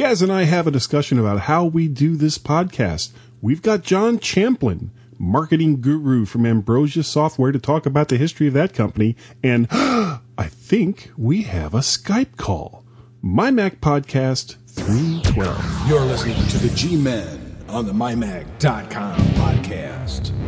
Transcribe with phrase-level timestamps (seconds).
[0.00, 3.10] Gaz and I have a discussion about how we do this podcast.
[3.42, 8.54] We've got John Champlin, marketing guru from Ambrosia Software, to talk about the history of
[8.54, 9.14] that company.
[9.42, 12.82] And I think we have a Skype call.
[13.20, 15.90] My Mac Podcast 312.
[15.90, 20.39] You're listening to the G Men on the MyMac.com podcast.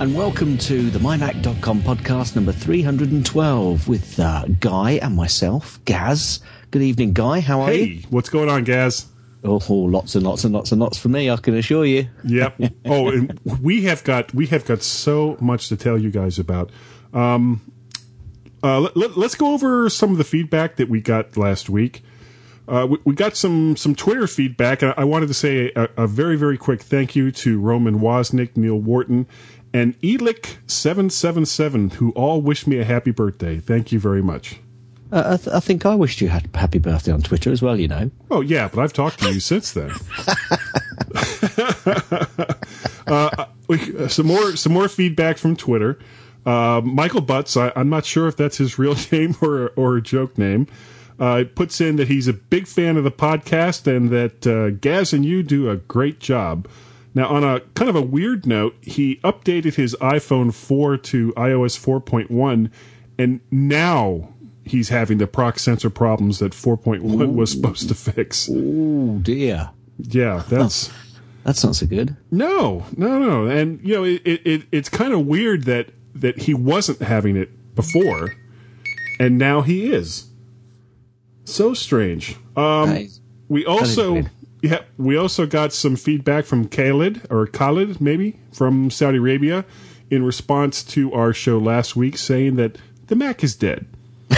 [0.00, 6.40] And welcome to the mymac.com podcast number 312 with uh, Guy and myself, Gaz.
[6.70, 7.40] Good evening, Guy.
[7.40, 8.02] How are Hey, you?
[8.08, 9.08] what's going on, Gaz?
[9.44, 12.08] Oh, oh, lots and lots and lots and lots for me, I can assure you.
[12.24, 12.60] Yep.
[12.86, 16.70] oh, and we have got we have got so much to tell you guys about.
[17.12, 17.60] Um,
[18.62, 22.02] uh, let, let, us go over some of the feedback that we got last week.
[22.66, 24.82] Uh, we, we, got some some Twitter feedback.
[24.82, 28.56] I, I wanted to say a, a, very very quick thank you to Roman Wozniak,
[28.56, 29.26] Neil Wharton,
[29.72, 33.58] and Elick777, who all wish me a happy birthday.
[33.58, 34.60] Thank you very much.
[35.12, 37.78] Uh, I, th- I, think I wished you had happy birthday on Twitter as well,
[37.78, 38.10] you know.
[38.30, 39.90] Oh, yeah, but I've talked to you since then.
[43.08, 45.98] uh, uh, some more some more feedback from Twitter.
[46.46, 50.02] Uh, Michael Butts, I, am not sure if that's his real name or, or a
[50.02, 50.66] joke name,
[51.18, 55.12] uh, puts in that he's a big fan of the podcast and that uh, Gaz
[55.12, 56.68] and you do a great job.
[57.14, 61.78] Now, on a kind of a weird note, he updated his iPhone 4 to iOS
[61.78, 62.70] 4.1,
[63.18, 64.28] and now
[64.64, 67.28] he's having the proc sensor problems that 4.1 Ooh.
[67.28, 68.48] was supposed to fix.
[68.50, 69.70] Oh dear.
[69.98, 70.94] Yeah, that's huh.
[71.44, 72.16] that's not so good.
[72.30, 76.54] No, no, no, and you know it, it it's kind of weird that that he
[76.54, 78.34] wasn't having it before,
[79.18, 80.30] and now he is.
[81.44, 82.36] So strange.
[82.56, 83.08] Um,
[83.48, 84.22] we also
[84.62, 89.64] yeah, we also got some feedback from Khalid or Khalid, maybe from Saudi Arabia,
[90.10, 92.76] in response to our show last week, saying that
[93.06, 93.86] the Mac is dead.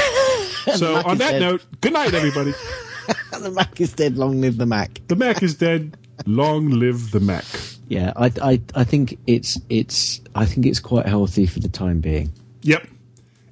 [0.77, 1.41] so on that dead.
[1.41, 2.53] note, good night, everybody.
[3.41, 4.17] the Mac is dead.
[4.17, 5.01] Long live the Mac.
[5.09, 5.97] The Mac is dead.
[6.27, 7.45] Long live the Mac.
[7.89, 12.01] Yeah, I, I, I think it's, it's, I think it's quite healthy for the time
[12.01, 12.33] being.
[12.63, 12.87] Yep.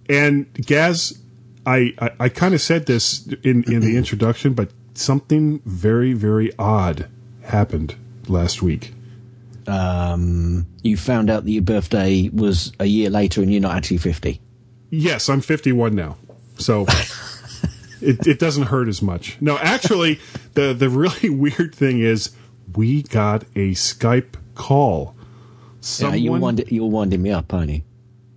[0.08, 1.18] And Gaz,
[1.66, 6.52] I, I, I kind of said this in, in the introduction, but something very, very
[6.58, 7.08] odd
[7.44, 7.96] happened
[8.28, 8.92] last week.
[9.66, 13.98] Um, you found out that your birthday was a year later and you're not actually
[13.98, 14.40] 50.
[14.90, 16.16] Yes, I'm 51 now.
[16.58, 16.86] So
[18.00, 19.38] it, it doesn't hurt as much.
[19.40, 20.20] No, actually,
[20.54, 22.30] the, the really weird thing is
[22.74, 25.14] we got a Skype call.
[25.80, 27.82] Someone, yeah, you're, wind, you're winding me up, aren't you?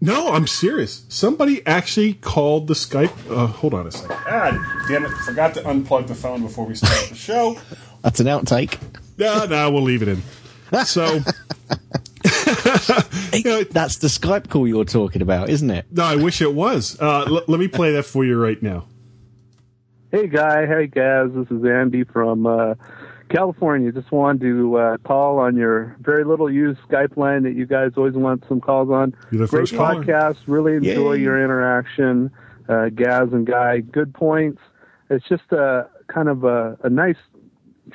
[0.03, 1.05] No, I'm serious.
[1.07, 3.13] Somebody actually called the Skype.
[3.31, 4.17] Uh, hold on a second.
[4.27, 5.11] Ah, damn it!
[5.11, 7.57] Forgot to unplug the phone before we start the show.
[8.01, 8.77] That's an outtake.
[9.17, 10.21] No, no, we'll leave it in.
[10.83, 11.05] So.
[13.33, 15.85] you know, That's the Skype call you're talking about, isn't it?
[15.89, 16.99] No, I wish it was.
[16.99, 18.87] Uh, l- let me play that for you right now.
[20.11, 20.65] Hey, guy.
[20.65, 21.31] Hey, Gaz.
[21.33, 22.75] This is Andy from uh,
[23.29, 23.91] California.
[23.91, 27.91] Just wanted to uh, call on your very little used Skype line that you guys
[27.97, 29.15] always want some calls on.
[29.31, 30.37] You're the Great first podcast.
[30.47, 31.21] Really enjoy Yay.
[31.21, 32.31] your interaction,
[32.69, 33.79] uh, Gaz and Guy.
[33.79, 34.61] Good points.
[35.09, 37.17] It's just a kind of a, a nice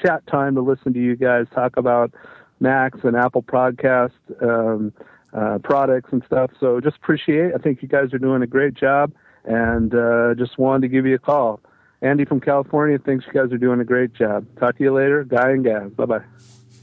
[0.05, 2.13] chat time to listen to you guys talk about
[2.61, 4.13] Macs and Apple podcast
[4.43, 4.93] um,
[5.33, 6.51] uh, products and stuff.
[6.61, 7.53] So just appreciate.
[7.55, 9.13] I think you guys are doing a great job,
[9.45, 11.61] and uh, just wanted to give you a call.
[12.01, 14.47] Andy from California thinks you guys are doing a great job.
[14.59, 15.25] Talk to you later.
[15.25, 15.91] Guy and Gaz.
[15.93, 16.23] Bye bye.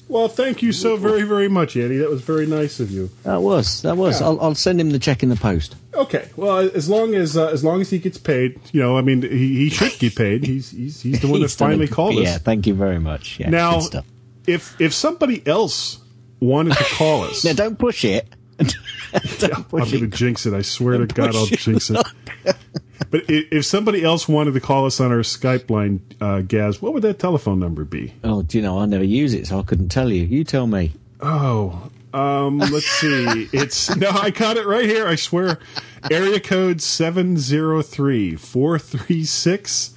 [0.08, 1.98] Well, thank you so very, very much, Andy.
[1.98, 3.10] That was very nice of you.
[3.24, 3.82] That was.
[3.82, 4.22] That was.
[4.22, 4.28] Yeah.
[4.28, 5.76] I'll, I'll, send him the check in the post.
[5.96, 6.30] Okay.
[6.36, 9.24] Well, as long as uh, as long as he gets paid, you know, I mean,
[9.24, 10.44] he, he should get paid.
[10.46, 12.24] He's he's he's the one that finally called us.
[12.24, 12.38] Yeah.
[12.38, 13.40] Thank you very much.
[13.40, 13.50] Yeah.
[13.50, 13.82] Now,
[14.46, 16.00] if if somebody else
[16.40, 18.28] wanted to call us, now don't push it.
[18.58, 18.72] don't
[19.42, 20.54] yeah, push I'm going to jinx it.
[20.54, 22.06] I swear don't to God, I'll jinx it.
[23.10, 26.94] But if somebody else wanted to call us on our Skype line, uh, Gaz, what
[26.94, 28.14] would that telephone number be?
[28.24, 30.24] Oh, do you know, I never use it, so I couldn't tell you.
[30.24, 30.94] You tell me.
[31.22, 33.50] Oh, um, let's see.
[33.54, 35.08] It's no, I got it right here.
[35.08, 35.60] I swear.
[36.10, 39.94] Area code 703 436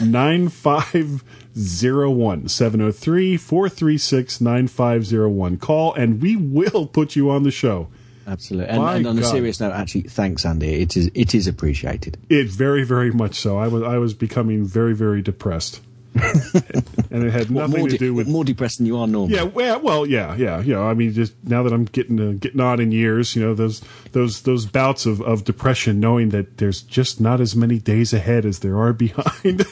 [0.00, 2.48] 9501.
[2.48, 5.56] 703 436 9501.
[5.58, 7.88] Call and we will put you on the show.
[8.30, 8.70] Absolutely.
[8.70, 9.24] And, and on God.
[9.24, 10.80] a serious note, actually, thanks, Andy.
[10.82, 12.16] It is it is appreciated.
[12.28, 13.58] It very very much so.
[13.58, 15.80] I was I was becoming very very depressed.
[16.14, 19.36] and it had nothing more to de- do with more depressed than you are normally.
[19.36, 22.32] yeah, well, well, yeah, yeah, you know, I mean, just now that I'm getting uh,
[22.32, 23.80] getting on in years, you know, those
[24.10, 28.44] those those bouts of, of depression, knowing that there's just not as many days ahead
[28.44, 29.64] as there are behind.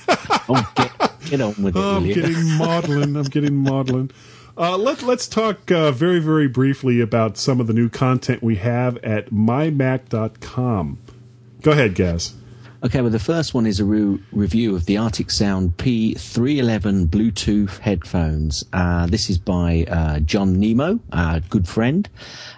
[0.48, 0.92] Oh, get,
[1.24, 3.16] get on with it, Oh, I'm getting maudlin.
[3.16, 4.10] I'm getting maudlin.
[4.58, 8.56] Uh, let, let's talk uh, very, very briefly about some of the new content we
[8.56, 10.98] have at mymac.com.
[11.62, 12.34] Go ahead, Gaz.
[12.82, 17.78] Okay, well, the first one is a re- review of the Arctic Sound P311 Bluetooth
[17.78, 18.64] headphones.
[18.72, 22.08] Uh, this is by uh, John Nemo, a good friend.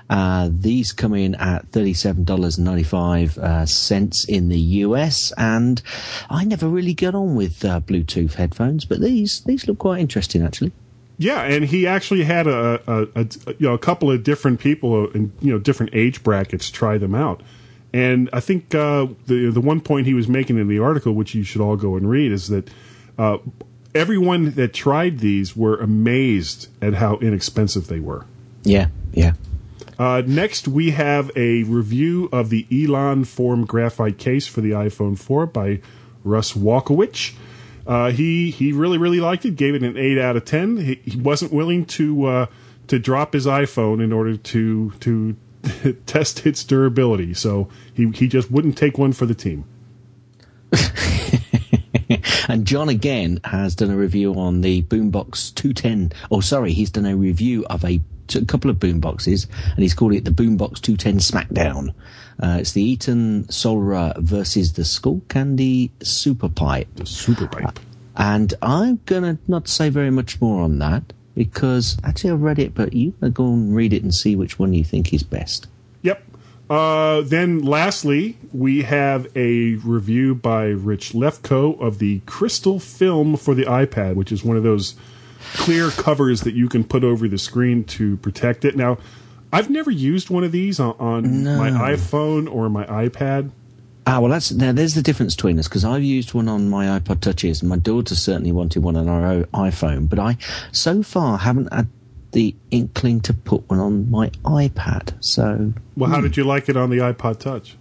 [0.08, 5.82] Uh, these come in at $37.95 uh, in the US, and
[6.30, 10.72] I never really got on with Bluetooth headphones, but these these look quite interesting actually.
[11.20, 13.26] Yeah, and he actually had a, a, a
[13.58, 17.14] you know a couple of different people in you know different age brackets try them
[17.14, 17.42] out,
[17.92, 21.34] and I think uh, the the one point he was making in the article, which
[21.34, 22.70] you should all go and read, is that
[23.18, 23.36] uh,
[23.94, 28.24] everyone that tried these were amazed at how inexpensive they were.
[28.62, 29.34] Yeah, yeah.
[29.98, 35.18] Uh, next, we have a review of the Elon Form graphite case for the iPhone
[35.18, 35.82] 4 by
[36.24, 37.34] Russ Walkowicz.
[37.90, 39.56] Uh, he he really really liked it.
[39.56, 40.76] Gave it an eight out of ten.
[40.76, 42.46] He, he wasn't willing to uh,
[42.86, 45.36] to drop his iPhone in order to to
[46.06, 47.34] test its durability.
[47.34, 49.64] So he he just wouldn't take one for the team.
[52.48, 56.12] And John again has done a review on the Boombox 210.
[56.32, 58.00] Oh, sorry, he's done a review of a,
[58.34, 61.94] a couple of boomboxes, and he's called it the Boombox 210 Smackdown.
[62.42, 66.88] Uh, it's the Eton Soulra versus the Skullcandy Super Pipe.
[66.96, 67.78] The super pipe.
[68.16, 72.74] And I'm gonna not say very much more on that because actually I've read it,
[72.74, 75.66] but you gonna go and read it and see which one you think is best.
[76.02, 76.22] Yep.
[76.70, 83.54] Uh, then, lastly, we have a review by Rich Lefko of the Crystal Film for
[83.54, 84.94] the iPad, which is one of those
[85.54, 88.76] clear covers that you can put over the screen to protect it.
[88.76, 88.98] Now,
[89.52, 93.50] I've never used one of these on, on my iPhone or my iPad.
[94.06, 94.72] Ah, well, that's now.
[94.72, 97.76] There's the difference between us because I've used one on my iPod touches, and my
[97.76, 100.36] daughter certainly wanted one on her iPhone, but I
[100.72, 101.88] so far haven't had
[102.32, 105.12] the inkling to put one on my iPad.
[105.20, 107.76] So, Well, how did you like it on the iPod Touch?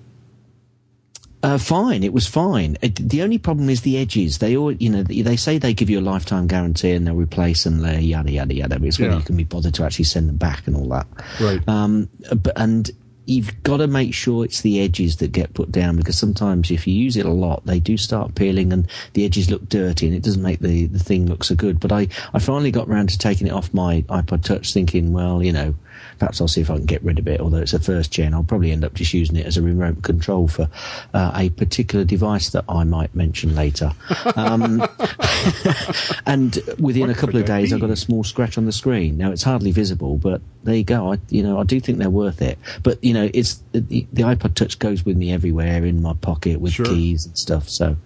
[1.42, 2.78] Uh, fine, it was fine.
[2.82, 4.40] It, the only problem is the edges.
[4.40, 7.66] They all, you know, they say they give you a lifetime guarantee and they'll replace
[7.66, 8.80] and they yada yada yada.
[8.80, 9.18] But it's whether Yeah.
[9.20, 11.08] you can be bothered to actually send them back and all that.
[11.40, 11.66] Right.
[11.68, 12.92] Um, but and
[13.30, 16.88] you've got to make sure it's the edges that get put down because sometimes if
[16.88, 20.16] you use it a lot, they do start peeling and the edges look dirty and
[20.16, 21.80] it doesn't make the, the thing look so good.
[21.80, 25.44] But I, I finally got round to taking it off my iPod Touch thinking, well,
[25.44, 25.76] you know,
[26.18, 27.40] perhaps I'll see if I can get rid of it.
[27.40, 30.04] Although it's a first gen, I'll probably end up just using it as a remote
[30.04, 30.70] control for
[31.14, 33.94] uh, a particular device that I might mention later.
[34.36, 34.82] Um,
[36.26, 39.18] and within What a couple of days, I got a small scratch on the screen.
[39.18, 41.14] Now it's hardly visible, but there you go.
[41.14, 42.58] I, you know, I do think they're worth it.
[42.84, 43.82] But you know, it's the,
[44.14, 46.86] the iPod Touch goes with me everywhere in my pocket with Sure.
[46.86, 47.68] keys and stuff.
[47.70, 47.98] So,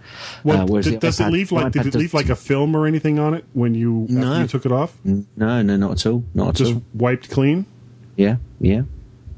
[0.43, 1.67] What, uh, whereas did, the does it leave like?
[1.67, 4.41] iPad Did it leave like a film or anything on it when you No.
[4.41, 4.95] you took it off?
[5.03, 6.23] No, no, not at all.
[6.33, 6.83] Not at Just all.
[6.93, 7.65] wiped clean.
[8.15, 8.83] Yeah, yeah.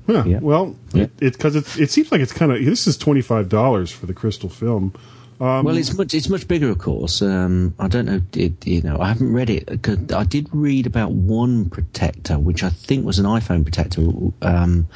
[0.07, 0.23] Huh.
[0.27, 0.39] Yeah.
[0.39, 1.07] Well, Yeah.
[1.19, 4.05] it because it, it seems like it's kind of this is twenty five dollars for
[4.05, 4.93] the crystal film.
[5.41, 7.21] Um, well, it's much it's much bigger, of course.
[7.21, 8.21] Um, I don't know.
[8.33, 9.81] It, you know, I haven't read it.
[9.81, 14.01] 'cause I did read about one protector, which I think was an iPhone protector.
[14.41, 14.87] Um,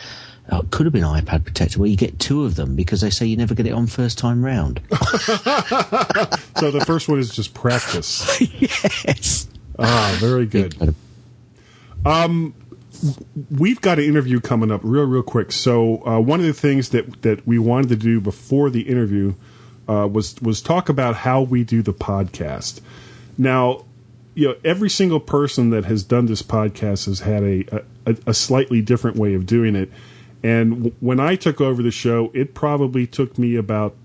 [0.51, 3.09] oh, it could have been iPad protector, where you get two of them because they
[3.09, 4.81] say you never get it on first time round.
[4.91, 8.39] so the first one is just practice.
[8.61, 9.47] yes.
[9.77, 10.95] Ah, very good.
[12.05, 12.53] Um,
[13.49, 15.51] We've got an interview coming up real, real quick.
[15.51, 19.35] So uh, one of the things that that we wanted to do before the interview
[19.87, 22.81] uh, was was talk about how we do the podcast.
[23.37, 23.85] Now,
[24.35, 28.33] you know, every single person that has done this podcast has had a a, a
[28.33, 29.89] slightly different way of doing it.
[30.43, 33.95] And w- when I took over the show, it probably took me about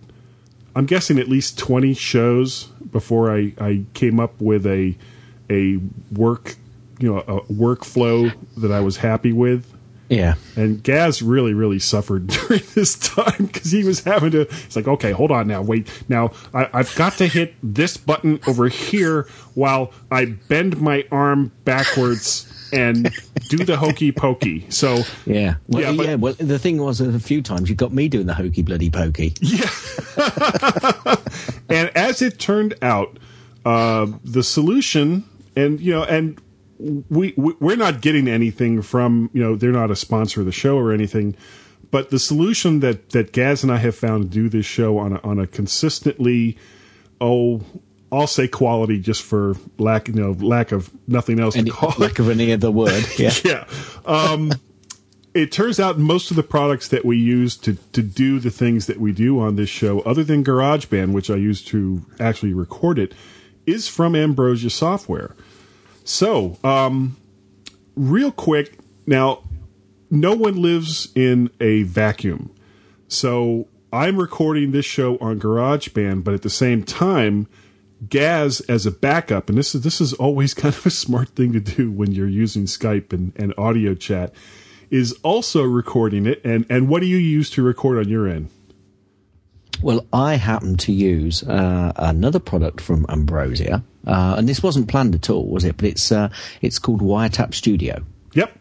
[0.76, 4.96] I'm guessing at least 20 shows before I, I came up with a
[5.50, 5.78] a
[6.10, 6.56] work
[6.98, 9.70] you know a workflow that I was happy with.
[10.08, 10.34] Yeah.
[10.54, 14.42] And Gaz really, really suffered during this time because he was having to.
[14.42, 15.88] It's like, okay, hold on now, wait.
[16.08, 21.52] Now I, I've got to hit this button over here while I bend my arm
[21.64, 23.10] backwards and
[23.48, 24.66] do the hokey pokey.
[24.68, 25.56] So Yeah.
[25.68, 28.34] Well, Yeah, yeah, Well, the thing was, a few times you got me doing the
[28.34, 29.34] hokey bloody pokey.
[29.40, 29.68] Yeah.
[31.68, 33.18] and as it turned out,
[33.64, 35.24] uh, the solution,
[35.56, 36.40] and you know, and
[36.78, 40.52] we, we we're not getting anything from you know they're not a sponsor of the
[40.52, 41.36] show or anything,
[41.90, 45.14] but the solution that that Gaz and I have found to do this show on
[45.14, 46.58] a, on a consistently
[47.20, 47.62] oh
[48.20, 51.94] I'll say quality just for lack, you know, lack of nothing else Any, to call
[51.98, 52.18] lack it.
[52.20, 53.04] of any other word.
[53.18, 53.32] Yeah.
[53.44, 53.64] yeah.
[54.04, 54.52] Um,
[55.34, 58.86] it turns out most of the products that we use to, to do the things
[58.86, 62.98] that we do on this show, other than GarageBand, which I use to actually record
[62.98, 63.14] it,
[63.66, 65.34] is from Ambrosia Software.
[66.04, 67.16] So, um,
[67.96, 69.42] real quick, now,
[70.10, 72.54] no one lives in a vacuum.
[73.08, 77.48] So I'm recording this show on GarageBand, but at the same time,
[78.08, 81.52] Gaz as a backup, and this is this is always kind of a smart thing
[81.52, 84.34] to do when you're using Skype and, and audio chat,
[84.90, 86.40] is also recording it.
[86.44, 88.50] And and what do you use to record on your end?
[89.82, 95.14] Well, I happen to use uh, another product from Ambrosia, uh, and this wasn't planned
[95.14, 95.76] at all, was it?
[95.76, 96.30] But it's uh,
[96.62, 98.04] it's called Wiretap Studio.
[98.34, 98.58] Yep.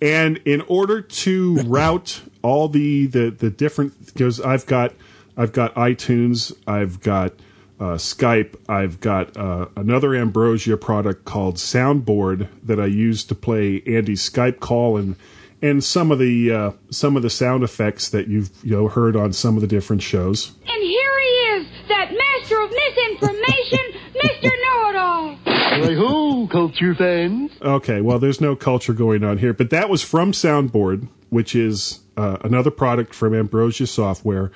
[0.00, 4.94] And in order to route all the the, the different because I've got
[5.36, 7.34] I've got iTunes, I've got
[7.80, 13.82] uh, Skype, I've got uh, another Ambrosia product called Soundboard that I use to play
[13.86, 15.16] Andy's Skype call and
[15.60, 19.16] and some of the uh, some of the sound effects that you've you know heard
[19.16, 20.52] on some of the different shows.
[20.66, 24.50] And here he is, that master of misinformation, Mr.
[24.50, 25.38] Know-It-All.
[25.46, 27.52] Right ho, culture fans.
[27.60, 32.00] Okay, well, there's no culture going on here, but that was from Soundboard, which is
[32.16, 34.50] uh, another product from Ambrosia Software,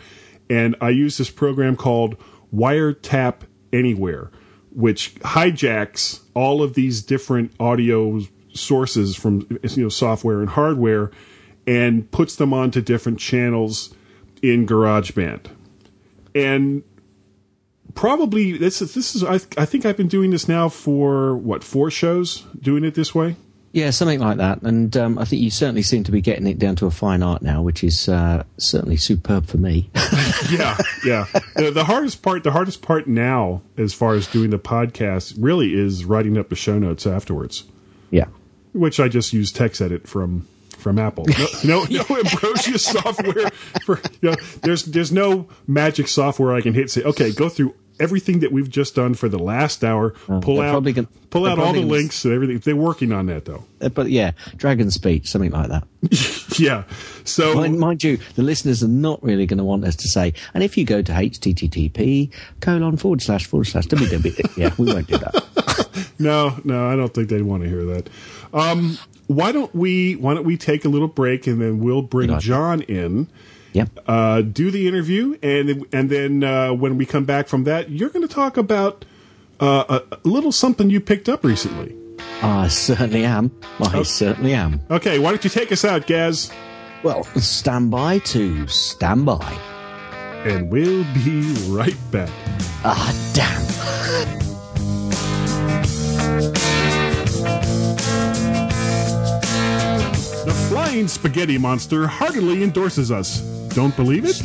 [0.51, 2.17] and I use this program called
[2.55, 3.43] Wiretap
[3.73, 4.31] Anywhere,
[4.71, 8.21] which hijacks all of these different audio
[8.53, 11.11] sources from you know software and hardware,
[11.67, 13.95] and puts them onto different channels
[14.43, 15.47] in GarageBand,
[16.35, 16.83] and
[17.95, 21.65] probably this is this is I, I think I've been doing this now for what
[21.65, 23.37] four shows doing it this way.
[23.73, 24.61] Yeah, something like that.
[24.63, 27.23] And um, I think you certainly seem to be getting it down to a fine
[27.23, 29.91] art now, which is uh, certainly superb for me.
[30.51, 30.77] yeah,
[31.07, 31.27] yeah.
[31.57, 35.73] The, the hardest part, the hardest part now, as far as doing the podcast, really
[35.75, 37.65] is writing up the show notes afterwards,
[38.11, 38.27] yeah.
[38.75, 40.47] which I just use text edit from
[40.83, 41.25] from Apple.
[41.27, 43.49] No, no, no Ambrosia software.
[43.85, 46.91] For you know, there's there's no magic software I can hit.
[46.91, 50.11] Say, okay, go through everything that we've just done for the last hour.
[50.11, 50.85] pull they're out
[51.31, 52.59] pull out all the links and everything.
[52.59, 53.65] They're working on that though.
[53.81, 55.85] Uh, But yeah, Dragon Speech, something like that.
[56.59, 56.85] Yeah.
[57.25, 60.35] So Mind, mind you, the listeners are not really going to want us to say,
[60.53, 62.31] and if you go to http
[62.61, 65.45] colon forward slash forward slash www, yeah, we won't do that.
[66.19, 68.09] No, no, I don't think they'd want to hear that.
[68.53, 70.15] Um, why don't we?
[70.15, 73.29] Why don't we take a little break and then we'll bring John in,
[73.73, 73.89] Yep.
[74.07, 78.11] uh, do the interview, and and then uh, when we come back from that, you're
[78.11, 79.05] going to talk about
[79.61, 81.97] uh, a, a little something you picked up recently.
[82.43, 83.51] I certainly am.
[83.81, 84.03] I Oh.
[84.03, 84.81] certainly am.
[84.91, 86.53] Okay, why don't you take us out, Gaz?
[87.03, 89.59] Well, stand by to stand by.
[90.45, 92.31] And we'll be right back.
[92.85, 93.63] Ah, damn.
[100.93, 103.41] Spaghetti Monster heartily endorses us.
[103.75, 104.43] Don't believe it?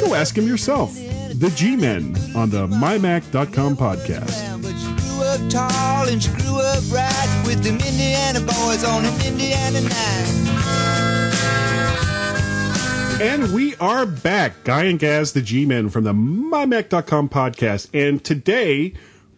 [0.00, 0.92] Go ask him yourself.
[0.94, 4.62] The G Men on the MyMac.com podcast.
[4.62, 9.04] But she grew up tall and she grew up right with them Indiana boys on
[9.04, 10.32] an Indiana night.
[13.22, 17.88] And we are back, Guy and Gaz, the G Men from the MyMac.com podcast.
[17.94, 18.92] And today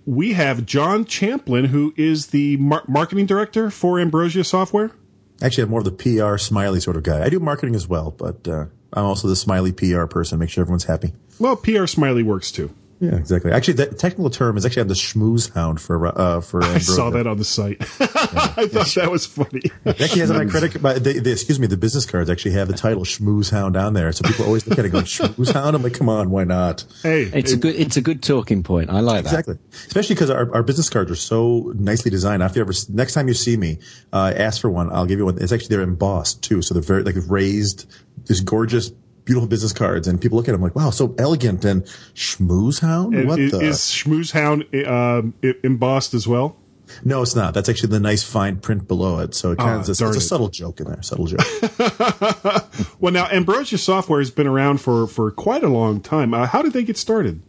[0.07, 4.93] we have John Champlin, who is the mar- marketing director for Ambrosia Software.
[5.41, 7.25] Actually, I'm more of the PR smiley sort of guy.
[7.25, 10.39] I do marketing as well, but uh, I'm also the smiley PR person.
[10.39, 11.13] Make sure everyone's happy.
[11.39, 12.75] Well, PR Smiley works too.
[13.01, 13.53] Yeah, exactly.
[13.53, 16.65] Actually, the technical term is actually on the schmooze hound for uh, for.
[16.65, 17.77] I saw that on the site.
[18.01, 19.63] I thought that was funny.
[19.85, 20.83] It actually has on my credit.
[20.83, 23.95] But they, they, excuse me, the business cards actually have the title "Schmooze Hound" on
[23.95, 26.43] there, so people always look at it go "Schmooze Hound." I'm like, come on, why
[26.43, 26.85] not?
[27.05, 27.77] Hey, It's a good.
[27.77, 28.91] It's a good talking point.
[28.91, 29.31] I like that.
[29.31, 29.59] Exactly.
[29.73, 32.43] Especially because our, our business cards are so nicely designed.
[32.43, 33.79] If you ever, next time you see me,
[34.13, 34.91] uh, ask for one.
[34.93, 35.41] I'll give you one.
[35.41, 36.63] It's actually, they're embossed too.
[36.63, 37.87] So they're very, like raised,
[38.27, 38.91] these gorgeous,
[39.29, 40.09] beautiful business cards.
[40.09, 43.15] And people look at them like, wow, so elegant and schmooze hound?
[43.15, 43.61] And what is, the?
[43.61, 46.57] is Schmooze Hound um, embossed as well?
[47.05, 47.53] no, it's not.
[47.53, 49.35] That's actually the nice fine print below it.
[49.35, 51.03] So it kind Ah, of, it's, it's a subtle joke in there.
[51.03, 51.41] Subtle joke.
[53.01, 56.33] Well, now Ambrosia Software has been around for, for quite a long time.
[56.33, 57.43] Uh, how did they get started?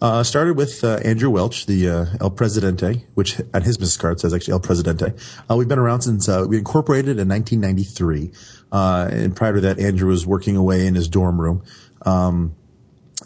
[0.00, 4.20] Uh, started with uh, Andrew Welch, the uh, El Presidente, which on his business card
[4.20, 5.12] says actually El Presidente.
[5.50, 8.30] Uh, we've been around since uh, we incorporated in 1993,
[8.70, 11.64] uh, and prior to that, Andrew was working away in his dorm room.
[12.02, 12.54] Um,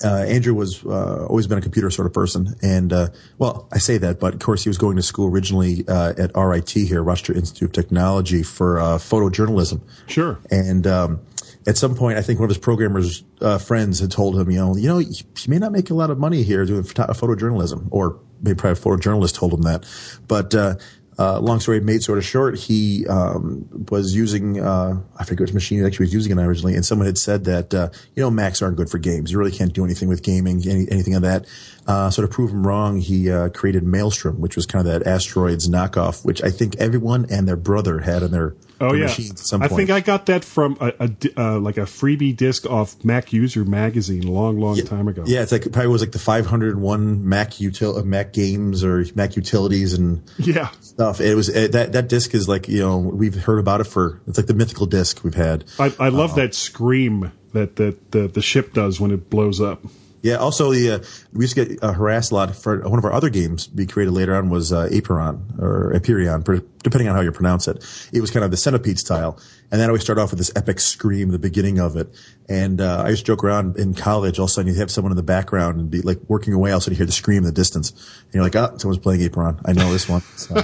[0.03, 3.77] uh, Andrew was uh, always been a computer sort of person, and uh, well, I
[3.77, 7.03] say that, but of course he was going to school originally uh, at RIT here,
[7.03, 9.83] Rochester Institute of Technology, for uh, photojournalism.
[10.07, 10.41] Sure.
[10.51, 11.21] And um,
[11.67, 14.59] at some point, I think one of his programmers' uh, friends had told him, you
[14.59, 17.89] know, you know, you may not make a lot of money here doing photo- photojournalism
[17.91, 19.85] or maybe probably a photojournalist told him that.
[20.27, 20.75] But uh,
[21.19, 25.53] uh, long story made sort of short, he um, was using uh, I forget which
[25.53, 28.31] machine he actually was using it originally, and someone had said that uh, you know
[28.31, 29.31] Macs aren't good for games.
[29.31, 31.47] You really can't do anything with gaming, any, anything of that.
[31.87, 35.69] Uh, so to prove him wrong, he created Maelstrom, which was kind of that Asteroids
[35.69, 39.63] knockoff, which I think everyone and their brother had in their, Oh yeah, at some
[39.63, 43.33] I think I got that from a, a uh, like a freebie disc off Mac
[43.33, 45.23] User magazine a long, long time ago.
[45.27, 49.05] Yeah, it's like it probably was like the 501 Mac util uh, Mac games or
[49.15, 50.71] Mac utilities and yeah.
[50.81, 51.21] stuff.
[51.21, 54.21] It was it, that that disc is like you know we've heard about it for
[54.27, 55.65] it's like the mythical disc we've had.
[55.79, 56.43] I, I love Uh-huh.
[56.43, 59.83] that scream that that the, the ship does when it blows up.
[60.23, 60.37] Yeah.
[60.37, 60.99] Also, the uh,
[61.33, 63.87] we used to get uh, harassed a lot for one of our other games we
[63.87, 67.85] created later on was uh, Aperon or Aperion, per- depending on how you pronounce it.
[68.13, 69.39] It was kind of the centipede style,
[69.71, 72.09] and then I always start off with this epic scream the beginning of it.
[72.49, 74.39] And uh, I used to joke around in college.
[74.39, 76.71] All of a sudden, you have someone in the background and be like working away.
[76.71, 78.77] All of a sudden, you hear the scream in the distance, and you're like, "Ah,
[78.77, 79.61] someone's playing Aperon.
[79.65, 80.55] I know this one." So.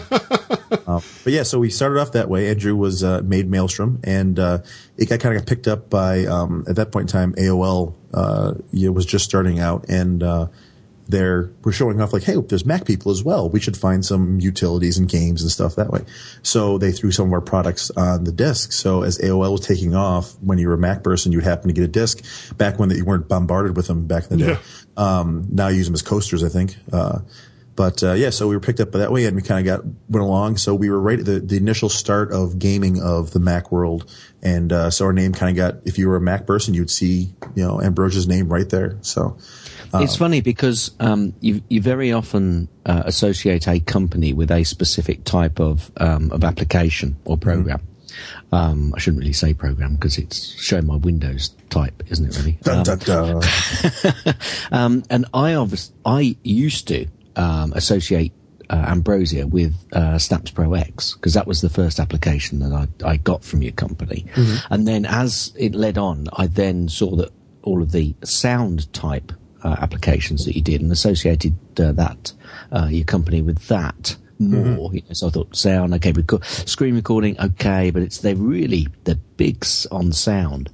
[0.71, 2.49] Uh, but yeah, so we started off that way.
[2.49, 4.59] Andrew was uh, made Maelstrom, and uh,
[4.97, 7.95] it got kind of got picked up by um, at that point in time AOL.
[8.13, 10.47] Uh, you know, was just starting out, and uh,
[11.09, 13.49] they're we're showing off like, hey, there's Mac people as well.
[13.49, 16.05] We should find some utilities and games and stuff that way.
[16.43, 18.73] So they threw some of our products on the disk.
[18.73, 21.75] So as AOL was taking off, when you were a Mac person, you'd happen to
[21.75, 22.25] get a disk.
[22.57, 24.61] Back when that you weren't bombarded with them back in the day.
[24.99, 26.77] Um, now you use them as coasters, I think.
[26.93, 27.21] Uh,
[27.79, 29.87] but uh, yeah, so we were picked up that way, and we kind of got
[30.09, 30.57] went along.
[30.57, 34.13] So we were right at the, the initial start of gaming of the Mac world,
[34.43, 35.87] and uh, so our name kind of got.
[35.87, 38.99] If you were a Mac person, you'd see you know Ambrosia's name right there.
[39.03, 39.39] So
[39.95, 45.23] it's funny because um, you, you very often uh, associate a company with a specific
[45.23, 47.81] type of um, of application or program.
[48.51, 52.39] Um, I shouldn't really say program because it's showing my Windows type, isn't it?
[52.39, 52.59] Really.
[52.63, 54.35] dun, Um, dun, dun.
[54.73, 57.07] um, and I obviously, I used to
[57.39, 58.33] um, associate
[58.71, 63.13] uh, Ambrosia with uh, Snaps Pro X because that was the first application that I,
[63.13, 64.27] I got from your company.
[64.71, 69.33] And then as it led on, I then saw that all of the sound type
[69.63, 72.33] uh, applications that you did and associated uh, that
[72.73, 74.95] uh, your company with that more.
[74.95, 78.89] You know, so I thought sound, okay, record, screen recording, okay, but it's they're really
[79.05, 80.71] the bigs on sound.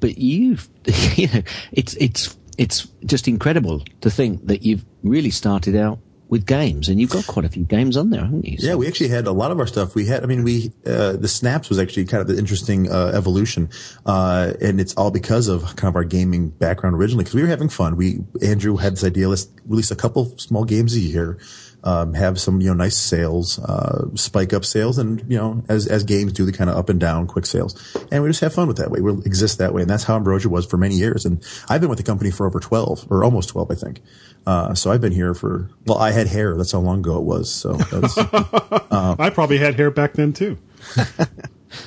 [0.00, 0.68] But you've,
[1.16, 5.98] you know, it's it's it's just incredible to think that you've really started out
[6.28, 8.56] with games, and you've got quite a few games on there, haven't you?
[8.58, 9.94] So- Yeah, we actually had a lot of our stuff.
[9.94, 13.12] We had, I mean, we, uh, the snaps was actually kind of the interesting, uh,
[13.14, 13.68] evolution.
[14.06, 17.48] Uh, and it's all because of kind of our gaming background originally, because we were
[17.48, 17.96] having fun.
[17.96, 21.38] We, Andrew had this idea, let's release a couple small games a year.
[21.86, 25.86] Um, have some, you know, nice sales, uh, spike up sales and, you know, as,
[25.86, 27.74] as games do, the kind of up and down quick sales.
[28.10, 29.02] And we just have fun with that way.
[29.02, 29.82] We exist that way.
[29.82, 31.26] And that's how Ambrosia was for many years.
[31.26, 34.00] And I've been with the company for over 12 or almost 12, I think.
[34.46, 36.56] Uh, so I've been here for, well, I had hair.
[36.56, 37.52] That's how long ago it was.
[37.52, 38.16] So that's,
[38.90, 40.56] I probably had hair back then too.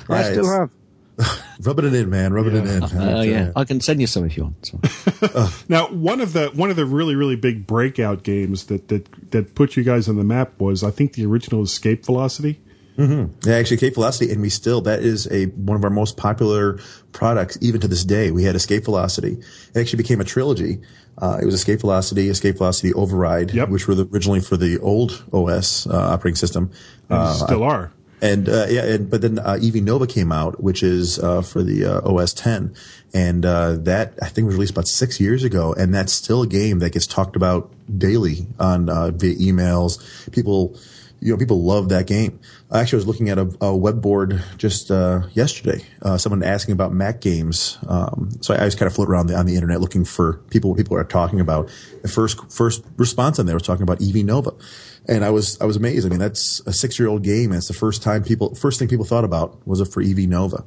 [0.08, 0.70] I still have.
[1.62, 2.82] rubbing it in, man, rubbing it in.
[2.96, 4.66] Oh yeah, I can send you some if you want.
[4.66, 5.48] So.
[5.68, 9.54] Now, one of the one of the really really big breakout games that that that
[9.54, 12.60] put you guys on the map was I think the original Escape Velocity.
[12.96, 16.80] Yeah, actually, Escape Velocity, and we still that is a one of our most popular
[17.12, 18.32] products even to this day.
[18.32, 19.38] We had Escape Velocity.
[19.74, 20.80] It actually became a trilogy.
[21.16, 23.68] Uh, it was Escape Velocity, Escape Velocity Override, Yep.
[23.70, 26.70] which were the, originally for the old OS uh, operating system.
[27.08, 27.92] And Uh, still are.
[28.20, 31.84] And uh, yeah, and, but then uh, Nova came out, which is uh, for the
[31.84, 32.74] uh, OS 10,
[33.14, 36.46] and uh, that I think was released about six years ago, and that's still a
[36.46, 40.30] game that gets talked about daily on uh, via emails.
[40.32, 40.76] People,
[41.20, 42.40] you know, people love that game.
[42.72, 45.84] Actually, I was looking at a, a web board just uh, yesterday.
[46.02, 47.78] Uh, someone asking about Mac games.
[47.88, 50.34] Um, so I, I just kind of float around the, on the internet looking for
[50.50, 50.70] people.
[50.70, 51.70] What people are talking about.
[52.02, 54.52] The first first response on there was talking about EV Nova.
[55.08, 56.06] And I was I was amazed.
[56.06, 58.78] I mean, that's a six year old game, and it's the first time people first
[58.78, 60.64] thing people thought about was it for EV Nova,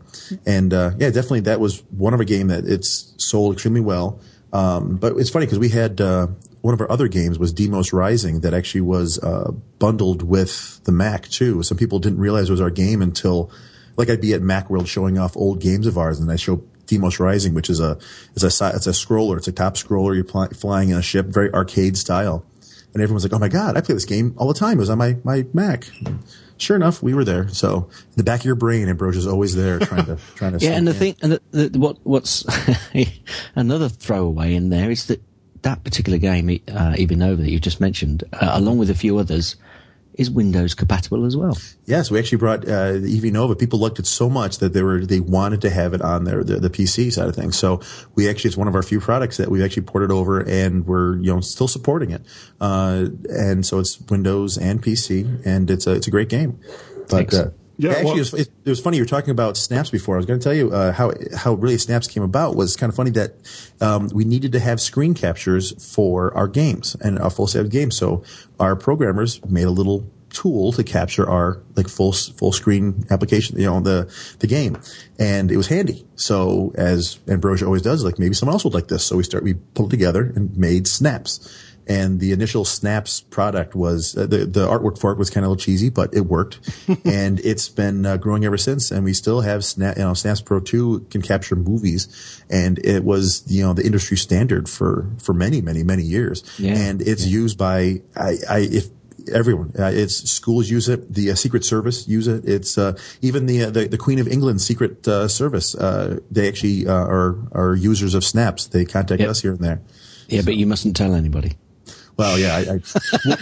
[0.48, 4.20] and uh, yeah, definitely that was one of a game that it's sold extremely well.
[4.52, 6.28] Um, but it's funny because we had uh,
[6.62, 10.92] one of our other games was Deimos Rising that actually was uh, bundled with the
[10.92, 11.64] Mac too.
[11.64, 13.52] Some people didn't realize it was our game until
[13.98, 17.20] like I'd be at Macworld showing off old games of ours, and I show Deimos
[17.20, 17.98] Rising, which is a
[18.36, 20.16] is a it's a scroller, it's a top scroller.
[20.16, 22.46] You're pl- flying in a ship, very arcade style.
[22.94, 24.74] And everyone's like, "Oh my god, I play this game all the time.
[24.74, 25.90] It was on my my Mac."
[26.58, 27.48] Sure enough, we were there.
[27.48, 30.64] So in the back of your brain, Ambrosia's always there, trying to trying to.
[30.64, 30.98] Yeah, and the in.
[30.98, 32.46] thing, and the, the, what what's
[33.56, 35.24] another throwaway in there is that
[35.64, 39.18] that particular game, uh, EV Nova, that you just mentioned, uh, along with a few
[39.18, 39.56] others,
[40.22, 41.58] is Windows compatible as well.
[41.86, 43.56] Yes, we actually brought uh, the EV Nova.
[43.56, 46.44] People liked it so much that they were they wanted to have it on their
[46.44, 47.58] the, the PC side of things.
[47.58, 47.82] So
[48.16, 51.18] we actually it's one of our few products that we've actually ported over, and we're
[51.18, 52.22] you know still supporting it.
[52.60, 56.60] Uh, and so it's Windows and PC, and it's a it's a great game.
[57.10, 57.50] But uh,
[57.82, 58.98] Yeah, actually, well- it, was, it, it was funny.
[58.98, 60.16] You were talking about snaps before.
[60.16, 62.56] I was going to tell you uh, how how really snaps came about.
[62.56, 63.34] Was kind of funny that
[63.82, 67.72] um, we needed to have screen captures for our games and our full set of
[67.72, 67.98] games.
[67.98, 68.24] So
[68.60, 73.66] our programmers made a little tool to capture our like full full screen application, you
[73.66, 74.78] know, the the game,
[75.18, 76.06] and it was handy.
[76.16, 79.04] So as Ambrosia always does, like maybe someone else would like this.
[79.04, 81.50] So we start we pulled it together and made snaps.
[81.88, 85.50] And the initial Snaps product was uh, the the artwork for it was kind of
[85.50, 86.60] a little cheesy, but it worked,
[87.06, 88.92] and it's been uh, growing ever since.
[88.92, 93.04] And we still have Snap, you know, Snaps Pro Two can capture movies, and it
[93.04, 96.44] was you know the industry standard for for many many many years.
[96.60, 96.76] Yeah.
[96.76, 98.88] And it's used by I, I if
[99.34, 99.72] everyone.
[99.78, 101.14] Uh, it's schools use it.
[101.14, 102.48] The uh, Secret Service use it.
[102.48, 105.76] It's uh, even the, uh, the the Queen of England Secret uh, Service.
[105.76, 108.68] Uh, they actually uh, are are users of Snaps.
[108.68, 109.30] They contact Yep.
[109.30, 109.82] us here and there.
[110.28, 111.58] Yeah, but you mustn't tell anybody.
[112.22, 112.82] Well, yeah, I, I,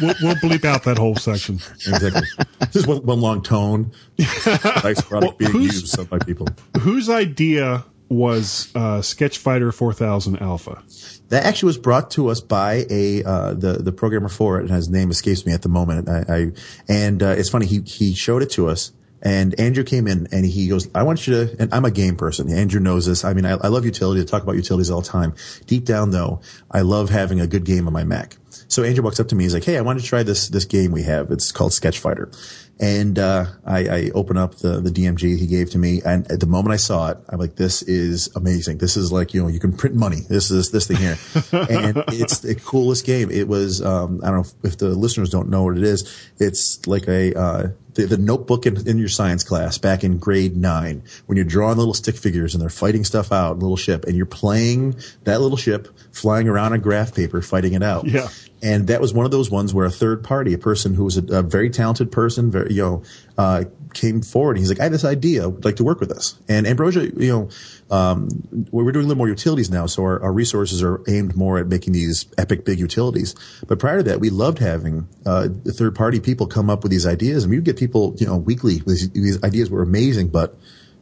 [0.02, 1.56] we'll, we'll, bleep out that whole section.
[1.56, 2.22] exactly.
[2.60, 3.92] This is one, one long tone.
[4.18, 6.48] Nice product Well, being used by people.
[6.80, 10.82] Whose idea was uh, Sketch Fighter 4000 Alpha?
[11.28, 14.72] That actually was brought to us by a uh, the the programmer for it, and
[14.72, 16.08] his name escapes me at the moment.
[16.08, 16.52] I, I
[16.88, 20.46] and uh, it's funny he he showed it to us, and Andrew came in and
[20.46, 22.50] he goes, "I want you to." And I'm a game person.
[22.50, 23.26] Andrew knows this.
[23.26, 24.22] I mean, I, I love utility.
[24.22, 25.36] I talk about utilities all the time.
[25.68, 26.39] Deep down, though,
[26.72, 28.38] I love having a good game on my Mac.
[28.69, 29.43] So Andrew walks up to me.
[29.43, 31.32] He's like, "Hey, I want to try this this game we have.
[31.32, 32.32] It's called Sketch Fighter."
[32.79, 36.39] And uh, I, I open up the the DMG he gave to me, and at
[36.39, 38.77] the moment I saw it, I'm like, "This is amazing.
[38.77, 40.21] This is like you know you can print money.
[40.29, 41.17] This is this thing here,
[41.51, 43.32] and it's the coolest game.
[43.32, 46.32] It was um, I don't know if, if the listeners don't know what it is.
[46.38, 50.55] It's like a uh, the, the notebook in, in your science class back in grade
[50.55, 54.15] nine when you're drawing little stick figures and they're fighting stuff out, little ship, and
[54.15, 58.05] you're playing that little ship flying around on graph paper, fighting it out.
[58.05, 58.29] Yeah.
[58.62, 61.17] And that was one of those ones where a third party, a person who was
[61.17, 63.04] a, a very talented person, very, you know,
[63.38, 64.58] uh, came forward.
[64.58, 65.48] He's like, I have this idea.
[65.48, 66.38] I'd like to work with us.
[66.48, 67.50] And Ambrosia, you know,
[67.95, 68.30] um,
[68.69, 69.86] we're doing a little more utilities now.
[69.86, 73.34] So our, our resources are aimed more at making these epic big utilities.
[73.65, 77.08] But prior to that, we loved having, uh, third party people come up with these
[77.08, 78.82] ideas and we would get people, you know, weekly.
[78.86, 80.58] These, these ideas were amazing, but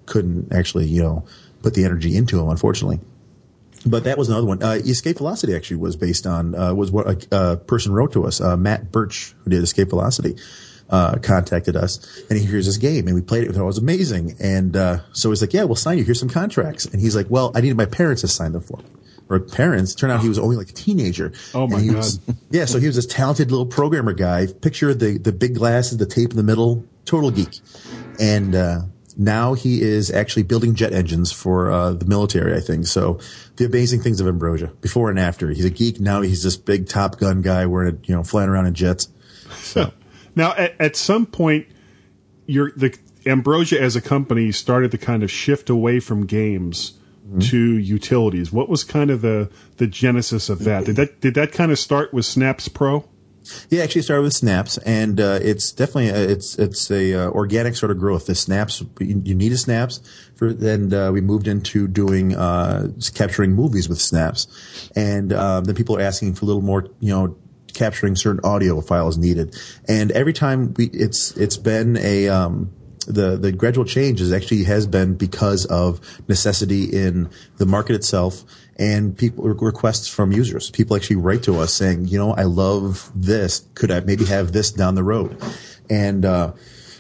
[0.06, 1.26] couldn't actually, you know,
[1.64, 3.00] put the energy into them, unfortunately.
[3.90, 4.62] But that was another one.
[4.64, 8.26] Uh, Escape Velocity actually was based on uh, was what a, a person wrote to
[8.26, 8.42] us.
[8.42, 10.36] Uh, Matt Burch, who did Escape Velocity,
[10.90, 13.48] uh, contacted us, and he hears this game, and we played it.
[13.48, 13.64] with him.
[13.64, 16.04] It was amazing, and uh, so he's like, "Yeah, we'll sign you.
[16.04, 18.78] Here's some contracts." And he's like, "Well, I needed my parents to sign them for
[18.78, 18.86] me."
[19.30, 19.94] Or parents.
[19.94, 21.34] Turned out he was only like a teenager.
[21.54, 21.98] Oh, my And God.
[21.98, 22.20] was-
[22.50, 24.48] yeah, so he was this talented little programmer guy.
[24.48, 27.60] Picture the the big glasses, the tape in the middle, total geek.
[28.22, 28.82] And uh,
[29.18, 32.88] now he is actually building jet engines for uh, the military, I think.
[32.88, 33.20] So
[33.56, 35.50] the amazing things of Ambrosia, before and after.
[35.50, 36.00] He's a geek.
[36.00, 39.10] Now he's this big Top Gun guy wearing, a, you know, flying around in jets.
[39.56, 39.92] So
[40.38, 41.66] Now, at, at some point,
[42.46, 46.94] your the Ambrosia as a company started to kind of shift away from games
[47.42, 48.54] to utilities.
[48.54, 50.86] What was kind of the the genesis of that?
[50.86, 53.10] Did that did that kind of start with Snaps Pro?
[53.70, 57.76] Yeah, actually started with snaps, and uh, it's definitely a, it's it's a uh, organic
[57.76, 58.26] sort of growth.
[58.26, 60.02] The snaps you, you need a snaps
[60.36, 64.48] for, and uh, we moved into doing uh, capturing movies with snaps,
[64.96, 67.38] and um, then people are asking for a little more, you know,
[67.74, 69.56] capturing certain audio files needed,
[69.88, 72.72] and every time we it's it's been a um,
[73.08, 78.44] the the gradual change is actually has been because of necessity in the market itself
[78.78, 80.70] and people requests from users.
[80.70, 83.68] People actually write to us saying, you know, I love this.
[83.74, 85.42] Could I maybe have this down the road?
[85.90, 86.54] And uh,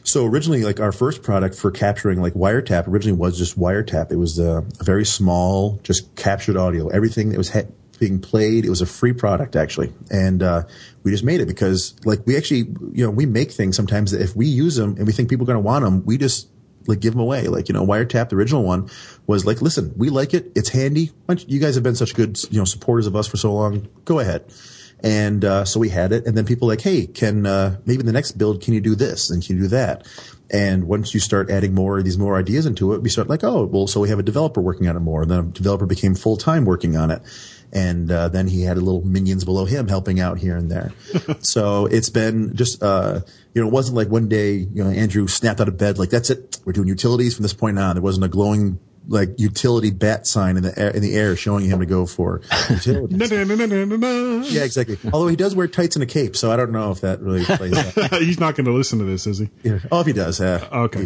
[0.03, 4.11] so originally, like our first product for capturing like wiretap originally was just wiretap.
[4.11, 6.87] It was uh, a very small, just captured audio.
[6.87, 10.63] Everything that was ha- being played, it was a free product actually, and uh,
[11.07, 14.19] we just made it because like we actually, you know, we make things sometimes that
[14.19, 16.49] if we use them and we think people are going to want them, we just
[16.85, 17.47] like give them away.
[17.47, 18.89] Like, you know, Wiretap, the original one
[19.25, 20.51] was like, listen, we like it.
[20.53, 21.11] It's handy.
[21.47, 23.87] You guys have been such good, you know, supporters of us for so long.
[24.03, 24.53] Go ahead.
[25.01, 26.27] And, uh, so we had it.
[26.27, 28.93] And then people like, Hey, can, uh, maybe in the next build, can you do
[28.93, 29.29] this?
[29.29, 30.05] And can you do that?
[30.51, 33.45] And once you start adding more, of these more ideas into it, we start like,
[33.45, 35.21] oh, well, so we have a developer working on it more.
[35.21, 37.21] And then a developer became full time working on it.
[37.73, 40.93] And, uh, then he had a little minions below him helping out here and there.
[41.41, 43.21] so it's been just, uh,
[43.53, 46.09] you know, it wasn't like one day, you know, Andrew snapped out of bed like,
[46.09, 46.59] that's it.
[46.65, 47.95] We're doing utilities from this point on.
[47.95, 51.63] There wasn't a glowing like utility bat sign in the air, in the air showing
[51.65, 53.17] him to go for utilities.
[54.53, 54.97] Yeah, exactly.
[55.13, 57.45] Although he does wear tights and a cape, so I don't know if that really
[57.45, 58.11] plays out.
[58.21, 59.49] He's not going to listen to this, is he?
[59.63, 59.79] Yeah.
[59.91, 61.05] Oh, if he does, uh, Okay.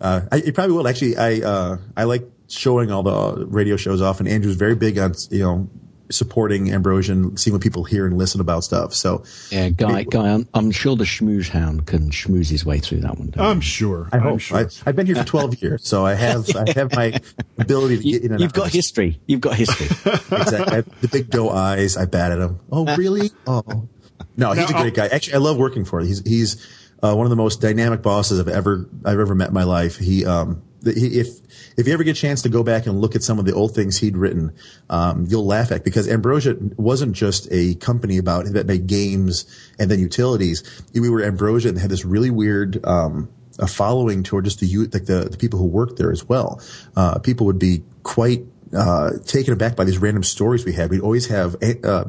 [0.00, 0.86] Uh, I, he probably will.
[0.88, 4.96] Actually, I uh, I like showing all the radio shows off, and Andrew's very big
[4.98, 5.68] on you know
[6.10, 8.94] supporting Ambrosian, seeing what people hear and listen about stuff.
[8.94, 10.28] So Yeah, guy, guy.
[10.34, 13.32] I'm, I'm sure the schmooze hound can schmooze his way through that one.
[13.36, 14.08] I'm sure.
[14.12, 14.40] I I'm hope.
[14.40, 14.58] sure.
[14.58, 17.18] I, I've been here for 12 years, so I have I have my
[17.58, 18.12] ability to you?
[18.20, 19.20] get in and You've out got of- history.
[19.26, 19.86] You've got history.
[20.38, 20.72] Exactly.
[20.72, 21.96] I have the big doe eyes.
[21.96, 22.60] I bat at him.
[22.70, 23.30] Oh, really?
[23.46, 23.88] Oh,
[24.36, 25.06] no, he's Now, a great guy.
[25.08, 26.06] Actually, I love working for him.
[26.06, 26.66] He's he's
[27.02, 29.96] uh, one of the most dynamic bosses I've ever I've ever met in my life.
[29.96, 31.28] He um he, if
[31.76, 33.54] if you ever get a chance to go back and look at some of the
[33.54, 34.52] old things he'd written,
[34.90, 39.44] um, you'll laugh at because Ambrosia wasn't just a company about that made games
[39.78, 40.62] and then utilities.
[40.94, 45.06] We were Ambrosia and had this really weird um, a following toward just the like
[45.06, 46.60] the, the people who worked there as well.
[46.96, 48.42] Uh, people would be quite
[48.76, 50.90] uh, taken aback by these random stories we had.
[50.90, 51.56] We'd always have.
[51.84, 52.04] Uh,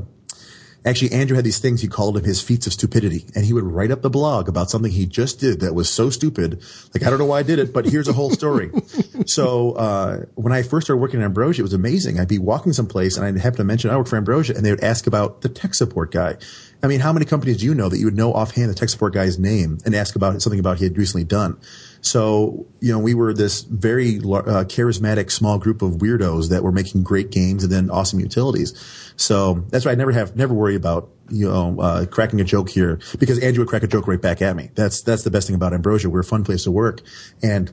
[0.86, 3.66] Actually, Andrew had these things he called them his feats of stupidity, and he would
[3.66, 6.64] write up the blog about something he just did that was so stupid.
[6.94, 8.72] Like I don't know why I did it, but here's a whole story.
[9.26, 12.20] so uh, when I first started working at Ambrosia, it was amazing.
[12.20, 14.72] I'd be walking someplace, and I'd happen to mention I work for Ambrosia, and they
[14.72, 16.38] would ask about the tech support guy.
[16.82, 18.88] I mean, how many companies do you know that you would know offhand the tech
[18.88, 21.60] support guy's name and ask about something about he had recently done?
[22.02, 26.72] So, you know, we were this very uh, charismatic small group of weirdos that were
[26.72, 29.09] making great games and then awesome utilities.
[29.20, 32.70] So that's why I never have, never worry about, you know, uh, cracking a joke
[32.70, 34.72] here because Andrew would crack a joke right back at me.
[34.76, 36.10] That's, that's the best thing about Ambrosia.
[36.10, 37.02] We're a fun place to work.
[37.44, 37.70] And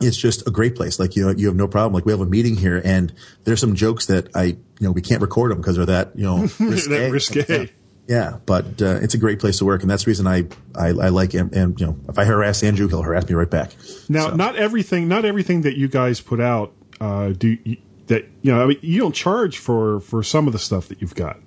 [0.00, 0.98] it's just a great place.
[0.98, 1.92] Like, you know, you have no problem.
[1.92, 3.12] Like we have a meeting here and
[3.44, 6.24] there's some jokes that I, you know, we can't record them because they're that, you
[6.24, 6.88] know, risque.
[6.98, 7.70] that risque.
[8.06, 10.88] Yeah, but uh, it's a great place to work, and that's the reason I I,
[10.88, 11.48] I like him.
[11.54, 13.70] And you know, if I harass Andrew, he'll harass me right back.
[14.10, 17.56] Now, So- not everything, not everything that you guys put out, uh, do
[18.06, 18.62] that you know.
[18.62, 21.38] I mean, you don't charge for for some of the stuff that you've got.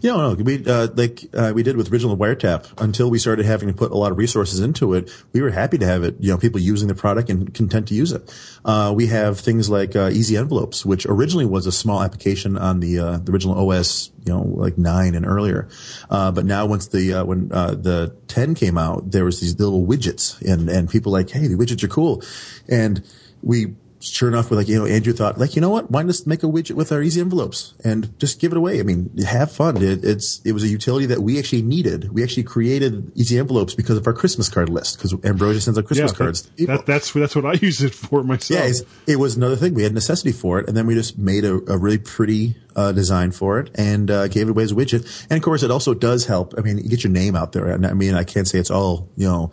[0.00, 2.72] Yeah, no, we uh, like uh, we did with original wiretap.
[2.80, 5.78] Until we started having to put a lot of resources into it, we were happy
[5.78, 6.16] to have it.
[6.20, 8.34] You know, people using the product and content to use it.
[8.64, 12.80] Uh, we have things like uh, Easy Envelopes, which originally was a small application on
[12.80, 15.68] the uh, the original OS, you know, like nine and earlier.
[16.10, 20.40] Uh, but now, once the when the ten came out, there was these little widgets,
[20.42, 22.22] and and people like, hey, the widgets are cool,
[22.68, 23.04] and
[23.42, 25.90] we sure enough, we're like, you know, Andrew thought, like, you know what?
[25.90, 28.80] Why not just make a widget with our easy envelopes and just give it away?
[28.80, 29.82] I mean, have fun.
[29.82, 32.12] It, it's it was a utility that we actually needed.
[32.12, 35.84] We actually created easy envelopes because of our Christmas card list because Ambrosia sends out
[35.84, 36.42] Christmas yeah, cards.
[36.42, 38.86] that, that, that's that's what I use it for myself.
[39.06, 39.74] Yeah, it was another thing.
[39.74, 42.92] We had necessity for it, and then we just made a, a really pretty uh,
[42.92, 45.26] design for it and uh, gave it away as a widget.
[45.30, 46.54] And of course, it also does help.
[46.58, 47.72] I mean, you get your name out there.
[47.72, 49.50] I mean, I can't say it's all you know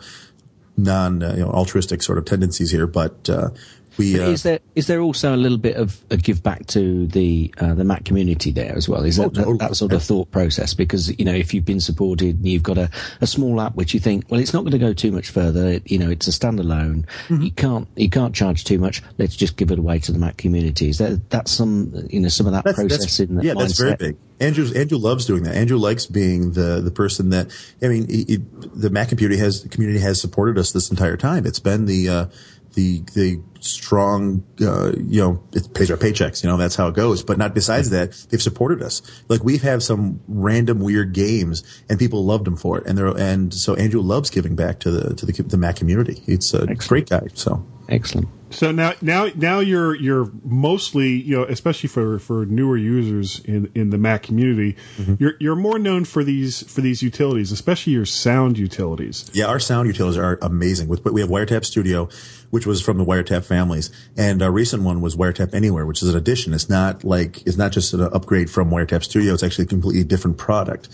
[0.76, 3.50] non uh, you know altruistic sort of tendencies here, but uh,
[3.96, 7.06] we uh, is there is there also a little bit of a give back to
[7.06, 9.04] the uh, the Mac community there as well?
[9.04, 10.74] Is that, Oh, that, that sort of thought process?
[10.74, 13.94] Because you know, if you've been supported, and you've got a, a small app which
[13.94, 15.68] you think, well, it's not going to go too much further.
[15.68, 17.06] It, you know, it's a standalone.
[17.28, 17.42] Mm-hmm.
[17.42, 19.02] You can't you can't charge too much.
[19.18, 20.88] Let's just give it away to the Mac community.
[20.88, 23.54] Is that that's some you know some of that That's, process that's, in the yeah,
[23.56, 24.16] that's very big.
[24.40, 25.54] Andrew's, Andrew loves doing that.
[25.54, 28.36] Andrew likes being the, the person that, I mean, he, he,
[28.74, 31.44] the Mac community has, community has supported us this entire time.
[31.44, 32.26] It's been the, uh,
[32.74, 36.94] the, the strong, uh, you know, it pays our paychecks, you know, that's how it
[36.94, 37.22] goes.
[37.22, 39.02] But not besides that, they've supported us.
[39.28, 42.86] Like we've had some random weird games and people loved them for it.
[42.86, 46.22] And they're, and so Andrew loves giving back to the, to the, the Mac community.
[46.26, 47.26] It's a great guy.
[47.34, 47.66] So.
[47.88, 48.28] Excellent.
[48.50, 53.70] So now, now, now you're you're mostly you know, especially for, for newer users in,
[53.74, 55.14] in the Mac community, Mm-hmm.
[55.18, 59.28] you're you're more known for these for these utilities, especially your sound utilities.
[59.32, 60.88] Yeah, our sound utilities are amazing.
[60.88, 62.08] With we have Wiretap Studio,
[62.50, 66.08] which was from the Wiretap families, and our recent one was Wiretap Anywhere, which is
[66.08, 66.52] an addition.
[66.52, 69.32] It's not like it's not just an upgrade from Wiretap Studio.
[69.34, 70.88] It's actually a completely different product.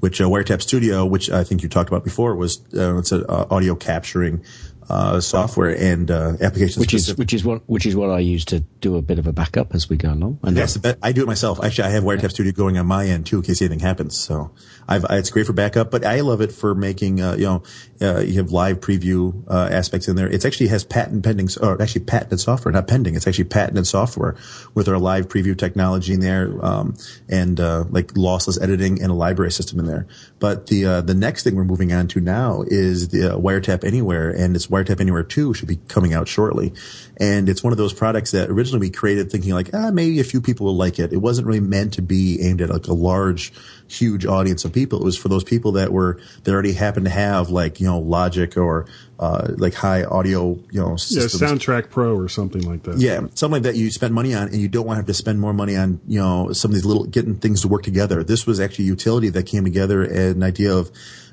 [0.00, 3.24] Which uh, Wiretap Studio, which I think you talked about before, was uh, it's an
[3.28, 4.42] uh, audio capturing
[4.90, 8.44] uh, software and uh, application Which is which is what which is what I use
[8.46, 10.40] to do a bit of a backup as we go along.
[10.42, 10.98] And That's the best.
[11.02, 11.62] I do it myself.
[11.62, 14.18] Actually, I have Wiretap Studio going on my end too, in case anything happens.
[14.18, 14.52] So
[14.88, 17.62] I've, it's great for backup, but I love it for making, uh, you know,
[18.00, 20.28] uh, you have live preview, uh, aspects in there.
[20.28, 23.14] It actually has patent pending, or actually patented software, not pending.
[23.14, 24.36] It's actually patented software
[24.74, 26.96] with our live preview technology in there, um,
[27.28, 30.08] and, uh, like lossless editing and a library system in there.
[30.40, 33.84] But the, uh, the next thing we're moving on to now is the uh, Wiretap
[33.84, 36.72] Anywhere and it's Wiretap Anywhere 2 should be coming out shortly.
[37.16, 40.24] And it's one of those products that originally we created thinking like, ah, maybe a
[40.24, 41.12] few people will like it.
[41.12, 43.52] It wasn't really meant to be aimed at like a large,
[43.88, 45.00] huge audience of people.
[45.00, 47.98] It was for those people that were, that already happened to have like, you know,
[47.98, 48.86] Logic or,
[49.18, 51.24] uh, like high audio, you know, Yeah.
[51.24, 52.98] Soundtrack Pro or something like that.
[52.98, 55.14] Yeah, something like that you spend money on and you don't want to have to
[55.14, 58.24] spend more money on, you know, some of these little, getting things to work together.
[58.24, 60.90] This was actually utility that came together and an idea of,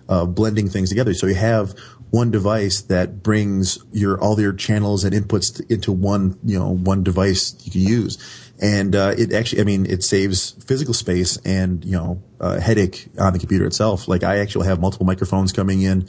[0.09, 1.13] uh, blending things together.
[1.13, 1.75] So you have
[2.09, 7.03] one device that brings your, all your channels and inputs into one, you know, one
[7.03, 8.17] device you can use.
[8.59, 13.07] And, uh, it actually, I mean, it saves physical space and, you know, uh, headache
[13.19, 14.07] on the computer itself.
[14.07, 16.07] Like I actually have multiple microphones coming in.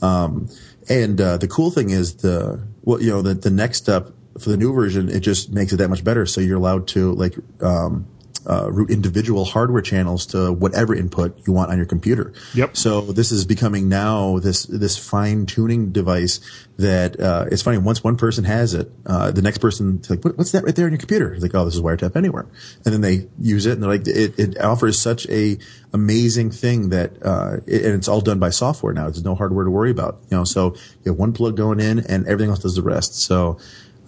[0.00, 0.48] Um,
[0.88, 4.50] and uh, the cool thing is the well, you know, the the next step for
[4.50, 6.26] the new version, it just makes it that much better.
[6.26, 8.06] So you're allowed to like um,
[8.46, 12.32] uh, route individual hardware channels to whatever input you want on your computer.
[12.54, 12.76] Yep.
[12.76, 16.40] So this is becoming now this this fine tuning device
[16.78, 17.78] that uh, it's funny.
[17.78, 20.86] Once one person has it, uh, the next person's like, what, "What's that right there
[20.86, 22.46] on your computer?" It's like, "Oh, this is Wiretap Anywhere,"
[22.84, 25.58] and then they use it, and they're like, "It, it offers such a
[25.92, 29.04] amazing thing that, uh, it, and it's all done by software now.
[29.04, 30.44] There's no hardware to worry about, you know.
[30.44, 30.74] So
[31.04, 33.22] you have one plug going in, and everything else does the rest.
[33.22, 33.58] So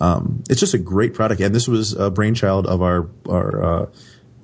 [0.00, 3.64] um, it's just a great product, and this was a brainchild of our our.
[3.64, 3.86] Uh,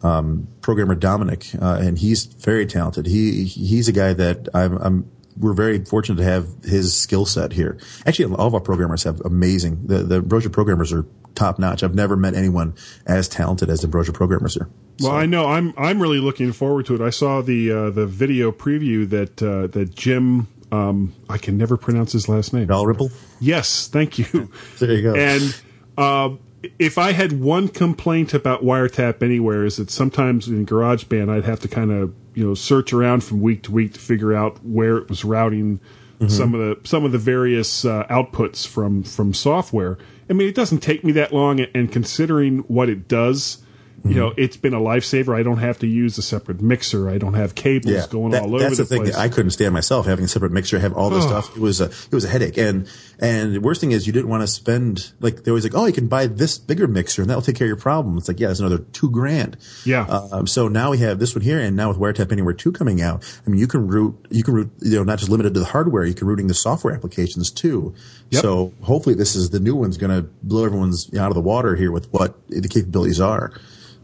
[0.03, 3.07] um, programmer Dominic, uh, and he's very talented.
[3.07, 7.53] He he's a guy that I'm, I'm we're very fortunate to have his skill set
[7.53, 7.79] here.
[8.07, 9.87] Actually, all of our programmers have amazing.
[9.87, 11.83] The the Ambrosia programmers are top notch.
[11.83, 12.75] I've never met anyone
[13.07, 14.69] as talented as the Ambrosia programmers here.
[15.01, 17.01] Well, I know I'm I'm really looking forward to it.
[17.01, 21.77] I saw the uh, the video preview that uh, that Jim um, I can never
[21.77, 22.67] pronounce his last name.
[22.67, 23.11] Dalrymple.
[23.41, 24.51] Yes, thank you.
[24.79, 25.15] There you go.
[25.15, 25.61] And
[25.99, 26.37] uh,
[26.79, 31.61] if I had one complaint about Wiretap Anywhere is that sometimes in GarageBand I'd have
[31.61, 34.97] to kind of you know search around from week to week to figure out where
[34.99, 35.81] it was routing
[36.29, 39.97] some of the some of the various uh, outputs from from software.
[40.29, 43.59] I mean, it doesn't take me that long, and considering what it does.
[44.05, 45.39] You know, it's been a lifesaver.
[45.39, 47.11] I don't have to use a separate mixer.
[47.11, 49.15] I don't have cables going that- all over that's the, the, thing place.
[49.15, 51.55] that I couldn't stand myself having a separate mixture, have all this stuff.
[51.55, 54.29] It was a it was a headache, and and the worst thing is you didn't
[54.29, 57.31] want to spend like they always like oh you can buy this bigger mixer and
[57.31, 58.17] that'll take care of your problem.
[58.17, 59.59] It's like yeah, it's another two grand.
[59.85, 60.07] Yeah.
[60.07, 63.03] Um, so now we have this one here, and now with Wiretap Anywhere two coming
[63.03, 65.61] out, I mean you can root you can root you know not just limited to
[65.61, 67.95] the hardware, you can routing the software applications too.
[68.31, 68.43] Yep.
[68.43, 71.77] So hopefully this is the new one's going to blow everyone's out of the water
[71.77, 73.53] here with what the capabilities are.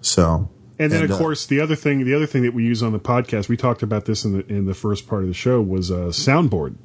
[0.06, 0.50] So.
[0.78, 2.92] And then, of uh, course, the other thing, the other thing that we use on
[2.92, 5.60] the podcast, we talked about this in the in the first part of the show,
[5.62, 6.76] was a soundboard.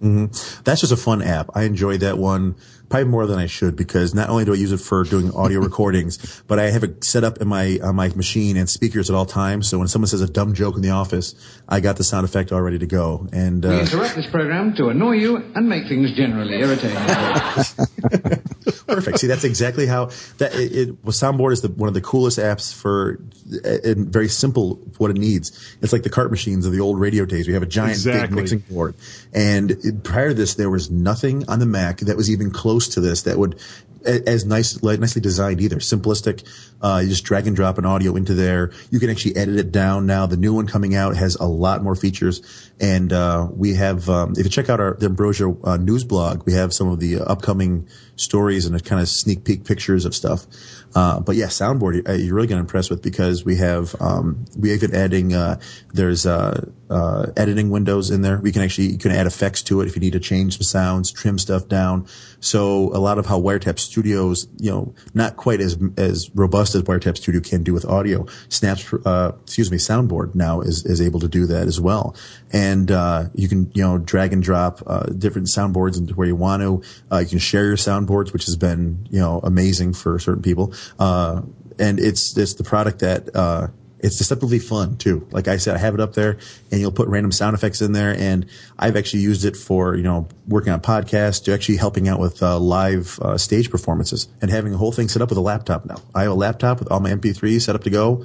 [0.00, 1.50] That's just a fun app.
[1.54, 2.54] I enjoy that one
[2.88, 5.60] probably more than I should because not only do I use it for doing audio
[5.68, 9.16] recordings, but I have it set up in my on my machine and speakers at
[9.16, 9.68] all times.
[9.68, 11.34] So when someone says a dumb joke in the office,
[11.68, 13.26] I got the sound effect all ready to go.
[13.32, 16.98] And We uh, interrupt this program to annoy you and make things generally irritating.
[18.88, 19.20] perfect.
[19.20, 20.06] See, that's exactly how
[20.38, 23.20] that it, it well, soundboard is the, one of the coolest apps for
[23.64, 25.76] and very simple what it needs.
[25.80, 27.46] It's like the cart machines of the old radio days.
[27.46, 28.28] We have a giant Exactly.
[28.28, 28.94] big mixing board,
[29.32, 32.88] and it- prior to this, there was nothing on the Mac that was even close
[32.88, 33.58] to this that would
[34.04, 35.76] as nice, like, nicely designed either.
[35.76, 36.46] Simplistic.
[36.80, 38.70] Uh, you just drag and drop an audio into there.
[38.90, 40.24] You can actually edit it down now.
[40.24, 42.70] The new one coming out has a lot more features.
[42.80, 46.46] And, uh, we have, um, if you check out our, the Ambrosia, uh, news blog,
[46.46, 47.88] we have some of the upcoming
[48.20, 50.46] stories and kind of sneak peek pictures of stuff.
[50.94, 54.44] Uh, but yeah, soundboard, uh, you're really going to impress with because we have, um,
[54.58, 55.60] we even adding, uh,
[55.92, 58.38] there's, uh, uh, editing windows in there.
[58.38, 60.62] We can actually, you can add effects to it if you need to change some
[60.62, 62.06] sounds, trim stuff down.
[62.40, 66.82] So a lot of how Wiretap Studios, you know, not quite as, as robust as
[66.82, 68.24] Wiretap Studio can do with audio.
[68.48, 72.16] Snaps, uh, excuse me, Soundboard now is, is able to do that as well.
[72.50, 76.36] And, uh, you can, you know, drag and drop, uh, different soundboards into where you
[76.36, 76.82] want to.
[77.12, 77.76] Uh, you can share your
[78.08, 80.72] soundboards, which has been, you know, amazing for certain people.
[80.98, 81.42] Uh,
[81.78, 83.68] and it's, it's the product that, uh,
[84.00, 85.26] it's deceptively fun too.
[85.32, 86.38] Like I said, I have it up there
[86.70, 88.14] and you'll put random sound effects in there.
[88.16, 88.46] And
[88.78, 92.40] I've actually used it for, you know, working on podcasts to actually helping out with
[92.40, 95.84] uh, live uh, stage performances and having a whole thing set up with a laptop
[95.84, 95.96] now.
[96.14, 98.24] I have a laptop with all my MP3s set up to go,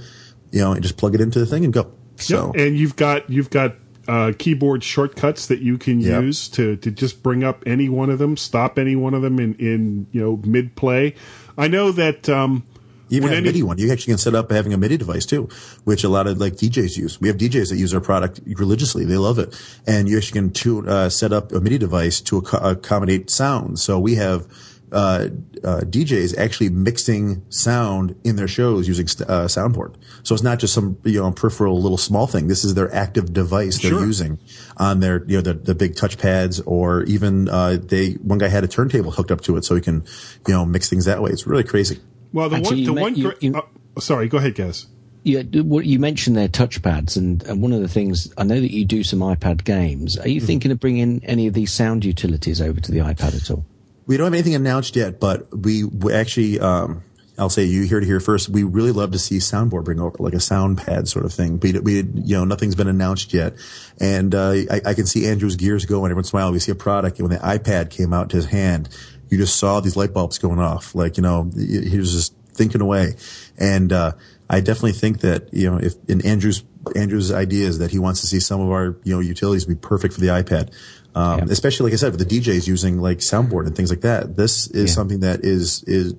[0.52, 1.92] you know, and just plug it into the thing and go.
[2.18, 2.54] So.
[2.56, 3.76] And you've got you've got
[4.08, 6.22] uh, keyboard shortcuts that you can Yep.
[6.24, 9.40] use to to just bring up any one of them, stop any one of them
[9.40, 11.16] in in you know mid play.
[11.58, 12.64] I know that um,
[13.10, 13.78] even when a any- MIDI one.
[13.78, 15.48] You actually can set up having a MIDI device too,
[15.84, 17.22] which a lot of like DJs use.
[17.22, 19.06] We have DJs that use our product religiously.
[19.06, 19.56] They love it.
[19.86, 23.78] And you actually can tune, uh, set up a MIDI device to ac- accommodate sound.
[23.80, 24.48] So we have,
[24.94, 25.28] uh,
[25.64, 29.96] uh, DJs actually mixing sound in their shows using st- uh, soundboard.
[30.24, 32.48] So it's not just some you know peripheral little small thing.
[32.48, 34.06] This is their active device they're Sure.
[34.06, 34.40] using
[34.78, 38.48] on their you know the, the big touch pads or even uh, they one guy
[38.48, 40.04] had a turntable hooked up to it so he can
[40.48, 41.32] you know mix things that way.
[41.32, 42.00] It's really crazy.
[42.32, 43.16] Well, the Actually, one, the me- one.
[43.16, 43.56] you- gra- you-
[43.98, 44.88] uh, sorry, go ahead, Gaz.
[45.26, 48.74] Yeah, what you mentioned their touchpads, and, and one of the things I know that
[48.74, 50.18] you do some iPad games.
[50.18, 50.48] Are you Mm-hmm.
[50.48, 53.66] thinking of bringing any of these sound utilities over to the iPad at all?
[54.06, 57.04] We don't have anything announced yet, but we, we actually, um,
[57.38, 58.50] I'll say you hear to hear first.
[58.50, 61.60] We really love to see soundboard bring over like a sound pad sort of thing.
[61.60, 63.56] We, we, you know, nothing's been announced yet.
[64.00, 66.52] And, uh, I, I can see Andrew's gears going every once in a while.
[66.52, 68.90] We see a product and when the iPad came out to his hand,
[69.30, 70.94] you just saw these light bulbs going off.
[70.94, 73.16] Like, you know, he was just thinking away.
[73.58, 74.12] And, uh,
[74.50, 76.64] I definitely think that, you know, if in Andrew's,
[76.96, 79.74] Andrew's idea is that he wants to see some of our, you know, utilities be
[79.74, 80.72] perfect for the iPad.
[81.16, 81.46] Um, Yeah.
[81.50, 84.36] especially like I said, with the DJs using like soundboard and things like that.
[84.36, 84.96] This is Yeah.
[84.96, 86.16] something that is, is,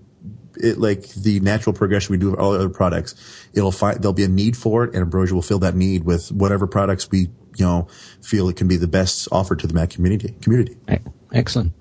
[0.57, 3.17] it like the natural progression we do with all the other products.
[3.55, 6.31] It'll find, there'll be a need for it and Ambrosia will fill that need with
[6.31, 7.23] whatever products we,
[7.57, 7.89] you know,
[8.23, 10.77] feel it can be the best offered to the Mac community, community.
[11.33, 11.73] Excellent.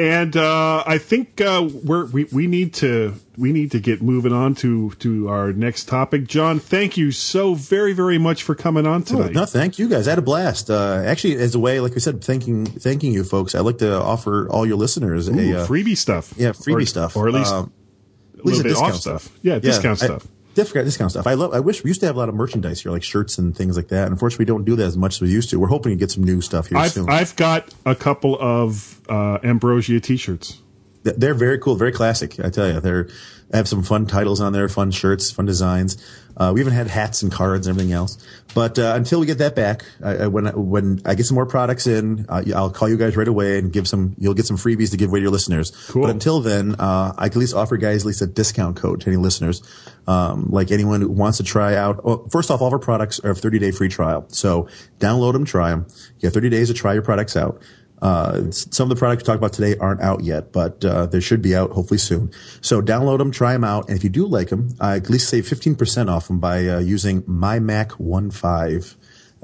[0.00, 4.32] And uh, I think uh, we're, we we need to we need to get moving
[4.32, 6.26] on to to our next topic.
[6.26, 10.08] John, thank you so very very much for coming on Oh, no, thank you guys.
[10.08, 10.70] I had a blast.
[10.70, 13.54] Uh, actually, as a way, like we said, thanking, thanking you folks.
[13.54, 16.32] I'd like to offer all your listeners Ooh, a, uh, freebie stuff.
[16.38, 17.14] yeah, freebie Or- stuff.
[17.14, 17.70] or at least Um,
[18.34, 19.22] a little least a discount stuff.
[19.24, 19.38] stuff.
[19.42, 20.06] Yeah, discount I-
[20.52, 20.66] stuff.
[20.66, 21.26] Discount, discount stuff.
[21.26, 21.52] I love.
[21.54, 23.76] I wish we used to have a lot of merchandise here, like shirts and things
[23.76, 24.08] like that.
[24.08, 25.60] Unfortunately, we don't do that as much as we used to.
[25.60, 27.08] We're hoping to get some new stuff here I've soon.
[27.08, 30.60] I've got a couple of uh, Ambrosia T-shirts.
[31.02, 32.38] They're very cool, very classic.
[32.40, 33.08] I tell you, they're
[33.50, 35.96] they have some fun titles on there, fun shirts, fun designs.
[36.36, 38.16] Uh, we even had hats and cards and everything else.
[38.54, 41.34] But uh, until we get that back, I, I, when I, when I get some
[41.34, 44.14] more products in, uh, I'll call you guys right away and give some.
[44.18, 45.70] You'll get some freebies to give away to your listeners.
[45.88, 46.02] Cool.
[46.02, 49.00] But until then, uh, I can at least offer guys at least a discount code
[49.02, 49.62] to any listeners.
[50.06, 52.04] Um, like anyone who wants to try out.
[52.04, 54.24] Well, first off, all of our products are a 30 day free trial.
[54.28, 55.86] So download them, try them.
[56.20, 57.60] You have 30 days to try your products out.
[58.02, 61.20] Uh, some of the products we talked about today aren't out yet, but uh, they
[61.20, 62.30] should be out hopefully soon.
[62.60, 65.28] So download them, try them out, and if you do like them, I at least
[65.28, 68.96] save 15% off them by uh, using mymac15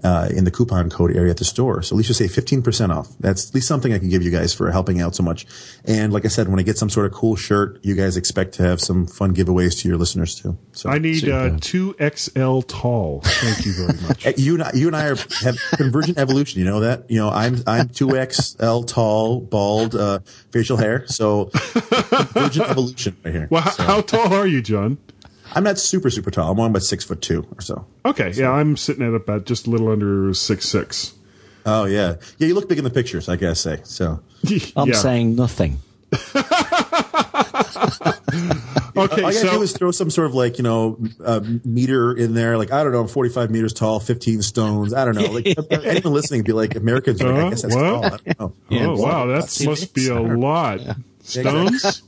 [0.04, 1.82] uh, in the coupon code area at the store.
[1.82, 3.08] So at least you save 15% off.
[3.18, 5.46] That's at least something I can give you guys for helping out so much.
[5.84, 8.52] And like I said, when I get some sort of cool shirt, you guys expect
[8.54, 10.58] to have some fun giveaways to your listeners too.
[10.72, 13.20] So I need uh, two XL tall.
[13.24, 14.26] Thank you very much.
[14.36, 16.58] You and I, you and I are have convergent evolution.
[16.60, 17.10] You know that.
[17.10, 20.18] You know I'm I'm two XL tall, bald, uh,
[20.50, 21.06] facial hair.
[21.06, 23.48] So convergent evolution right here.
[23.50, 24.98] Well, how, So, how tall are you, John?
[25.56, 26.52] I'm not super super tall.
[26.52, 27.86] I'm only about six foot two or so.
[28.04, 31.14] Okay, yeah, I'm sitting at about just a little under six six.
[31.64, 32.46] Oh yeah, yeah.
[32.48, 33.28] You look big in the pictures.
[33.28, 33.80] I gotta say.
[33.84, 34.20] So
[34.76, 34.94] I'm yeah.
[34.94, 35.78] saying nothing.
[38.98, 41.40] Okay, all you gotta so do is throw some sort of like you know uh,
[41.66, 42.56] meter in there.
[42.56, 44.94] Like I don't know, I'm 45 meters tall, 15 stones.
[44.94, 45.30] I don't know.
[45.32, 45.46] Like
[45.84, 47.20] anyone listening would be like Americans.
[47.20, 47.82] Are like, I Uh, guess that's what?
[47.82, 48.04] tall.
[48.06, 48.54] I don't know.
[48.94, 50.38] oh wow, that must be a it.
[50.38, 50.80] lot.
[51.22, 52.02] Stones,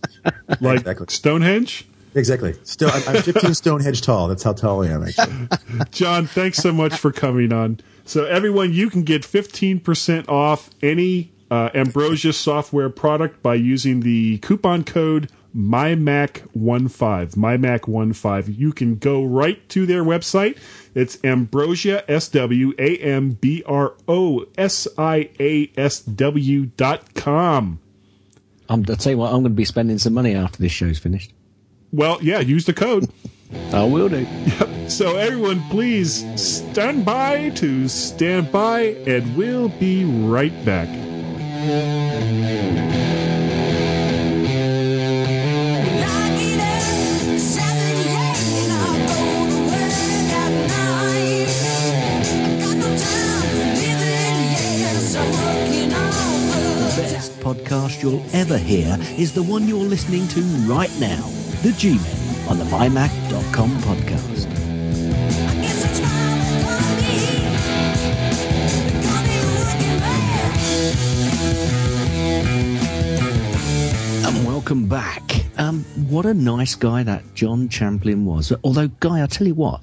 [0.60, 1.06] like Exactly.
[1.10, 1.86] Stonehenge.
[2.14, 2.54] Exactly.
[2.64, 4.28] Still, I'm, I'm 15 Stonehenge tall.
[4.28, 5.04] That's how tall I am.
[5.04, 5.48] Actually.
[5.90, 7.80] John, thanks so much for coming on.
[8.04, 14.38] So, everyone, you can get 15% off any uh, Ambrosia software product by using the
[14.38, 17.34] coupon code MyMac15.
[17.34, 18.58] MyMac15.
[18.58, 20.58] You can go right to their website.
[20.94, 27.14] It's Ambrosia, S W A M B R O S I A S W dot
[27.14, 27.80] com.
[28.68, 30.98] I'm, I'll tell you what, I'm going to be spending some money after this show's
[30.98, 31.32] finished.
[31.92, 33.08] Well, yeah, use the code.
[33.72, 34.26] I will do.
[34.88, 40.88] So, everyone, please stand by to stand by, and we'll be right back.
[56.96, 61.30] The best podcast you'll ever hear is the one you're listening to right now,
[61.62, 64.46] The G-Men on the MyMac.com podcast.
[74.26, 75.44] And welcome back.
[75.56, 78.52] Um, what a nice guy that John Champlin was.
[78.62, 79.80] Although, Guy, I'll tell you what,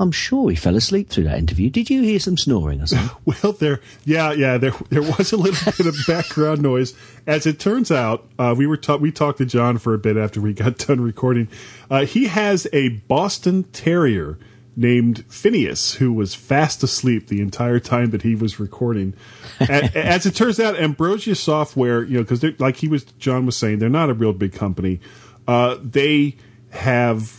[0.00, 1.70] I'm sure he fell asleep through that interview.
[1.70, 3.16] Did you hear some snoring or something?
[3.42, 6.94] Well, there, yeah, yeah, there, there was a little bit of background noise.
[7.26, 10.16] As it turns out, uh, we were ta- we talked to John for a bit
[10.16, 11.48] after we got done recording.
[11.90, 14.38] Uh, he has a Boston Terrier
[14.76, 19.12] named Phineas, who was fast asleep the entire time that he was recording.
[19.60, 23.56] A- As it turns out, Ambrosia Software, you know, because like he was, John was
[23.56, 25.00] saying, they're not a real big company.
[25.48, 26.36] Uh, they
[26.70, 27.32] have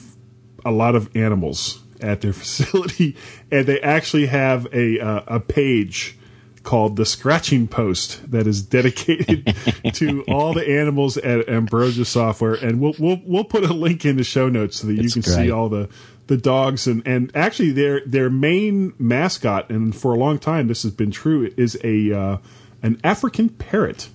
[0.66, 3.16] a lot of animals at their facility,
[3.52, 6.18] and they actually have a uh, a page
[6.64, 9.56] called the Scratching Post that is dedicated
[9.94, 14.18] to all the animals at Ambrosia Software, and we'll we'll we'll put a link in
[14.18, 15.36] the show notes so that you can great.
[15.36, 15.90] see all the
[16.28, 20.84] the dogs and and actually their their main mascot, and for a long time this
[20.84, 22.38] has been true, is a uh,
[22.84, 24.10] an African parrot.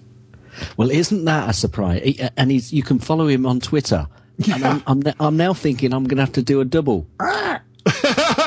[0.76, 2.20] Well, isn't that a surprise?
[2.36, 4.06] And he's you can follow him on Twitter.
[4.52, 7.06] And I'm, I'm, I'm now thinking I'm going to have to do a double.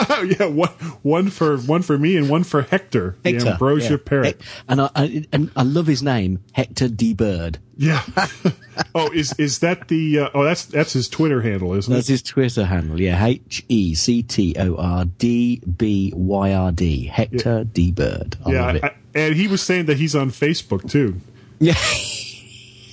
[0.40, 0.70] yeah, one
[1.02, 3.98] one for one for me and one for Hector, the Hector, Ambrosia yeah.
[4.04, 4.42] parrot.
[4.68, 7.14] And I, I and I love his name, Hector D.
[7.14, 7.60] Byrd.
[7.76, 8.04] Yeah.
[8.96, 10.20] oh, is is that the?
[10.20, 12.14] Uh, oh, that's that's his Twitter handle, isn't That's it?
[12.14, 13.00] That's his Twitter handle.
[13.00, 17.06] Yeah, H E C T O R D B Y R D.
[17.06, 17.92] Hector D.
[17.92, 18.38] Byrd.
[18.46, 18.84] I yeah, love it.
[18.84, 21.20] I- and he was saying that he's on Facebook too.
[21.60, 21.74] yeah.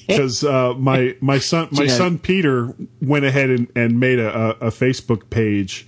[0.06, 4.18] because uh, my my son my You know- son Peter went ahead and, and made
[4.18, 5.86] a, a Facebook page.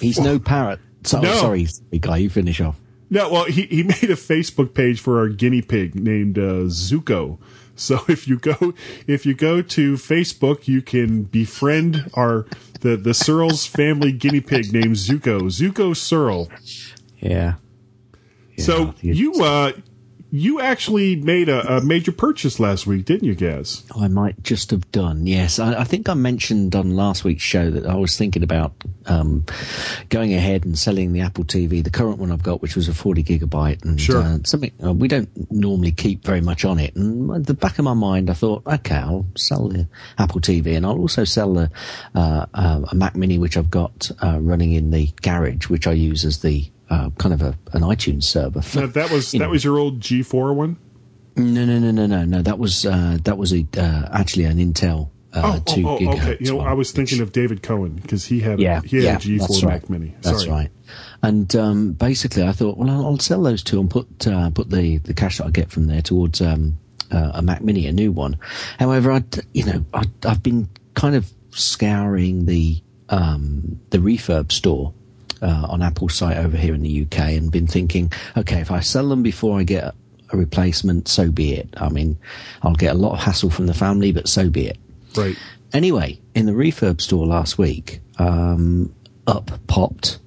[0.00, 0.80] He's no parrot.
[1.04, 1.34] So, No.
[1.34, 1.66] sorry,
[2.00, 2.78] guy, you finish off.
[3.10, 7.38] No, well he, he made a Facebook page for our guinea pig named uh, Zuko.
[7.76, 8.74] So if you go
[9.06, 12.46] if you go to Facebook, you can befriend our
[12.80, 16.48] the the Serles family guinea pig named Zuko Zuko Serle.
[17.20, 17.54] Yeah.
[18.58, 19.72] so you uh
[20.34, 23.82] you actually made a, a major purchase last week, didn't you, Gaz?
[23.94, 25.26] I might just have done.
[25.26, 28.72] Yes, I, I think I mentioned on last week's show that I was thinking about
[29.04, 29.44] um,
[30.08, 32.94] going ahead and selling the Apple TV, the current one I've got, which was a
[32.94, 34.22] 40 gigabyte, and Sure.
[34.22, 36.96] uh, something uh, we don't normally keep very much on it.
[36.96, 40.74] And at the back of my mind, I thought, okay, I'll sell the Apple TV,
[40.74, 41.70] and I'll also sell the
[42.14, 45.92] uh, uh, a Mac Mini, which I've got uh, running in the garage, which I
[45.92, 48.60] use as the uh, kind of a, an iTunes server.
[48.60, 49.48] For, that was that know.
[49.50, 50.76] was your old G4 one.
[51.36, 52.42] No, no, no, no, no, no.
[52.42, 55.98] That was uh, that was a uh, actually an Intel uh, oh, two oh, oh,
[55.98, 56.20] gigahertz.
[56.20, 56.36] okay.
[56.40, 58.86] You know, one, I was which- thinking of David Cohen because he had yeah, a,
[58.86, 59.90] he had yeah, a G4 that's Mac.
[59.90, 60.14] Mini.
[60.20, 60.70] That's right.
[61.22, 64.68] And um, basically, I thought, well, I'll, I'll sell those two and put uh, put
[64.68, 66.78] the, the cash that I get from there towards um,
[67.10, 68.38] uh, a Mac Mini, a new one.
[68.78, 69.24] However, I
[69.54, 74.92] you know I, I've been kind of scouring the um, the refurb store
[75.42, 78.80] uh, on Apple's site over here in the UK and been thinking, okay, if I
[78.80, 79.94] sell them before I get
[80.32, 81.68] a replacement, so be it.
[81.76, 82.18] I mean,
[82.62, 84.78] I'll get a lot of hassle from the family, but so be it.
[85.16, 85.36] Right.
[85.72, 88.94] Anyway, in the refurb store last week, um,
[89.26, 90.18] up popped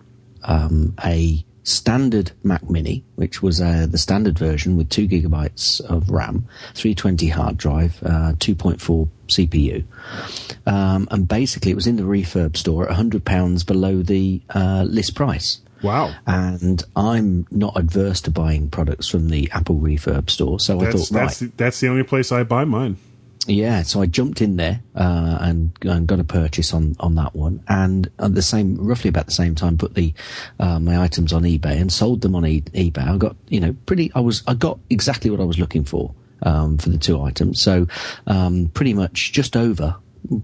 [0.44, 6.10] um, a standard Mac Mini, which was uh, the standard version with two gigabytes of
[6.10, 9.84] RAM, 320 hard drive, uh, 2.4 CPU,
[10.66, 14.86] um, and basically it was in the refurb store at 100 pounds below the uh,
[14.88, 15.62] list price.
[15.84, 16.16] Wow.
[16.26, 21.10] And I'm not adverse to buying products from the Apple refurb store, so I That's
[21.10, 22.98] thought, right, that's the, that's the only place I buy mine.
[23.48, 27.36] yeah, so I jumped in there uh, and, and got a purchase on, on that
[27.36, 30.14] one, and at the same, roughly about the same time, put the
[30.60, 33.08] uh, my items on eBay and sold them on e- eBay.
[33.08, 34.12] I got you know pretty.
[34.16, 36.16] I was I got exactly what I was looking for
[36.46, 37.62] um, for the two items.
[37.62, 37.88] So
[38.28, 39.96] um, pretty much just over,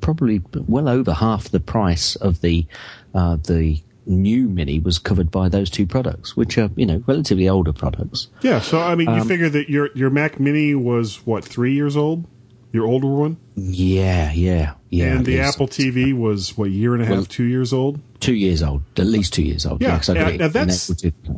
[0.02, 2.66] probably well over half the price of the
[3.14, 7.47] uh, the new Mini was covered by those two products, which are you know relatively
[7.47, 8.28] older products.
[8.41, 8.60] Yeah.
[8.60, 11.95] So I mean, Um, you figure that your your Mac Mini was what three years
[11.95, 12.26] old,
[12.72, 15.16] your older one, Yeah, yeah, yeah.
[15.16, 15.39] and the.
[15.39, 17.99] Apple TV was what year and a half, Well- two years old.
[18.20, 19.82] two years old, at least two years old.
[19.82, 20.91] Yeah, Yeah, 'cause I got yeah, it now that's-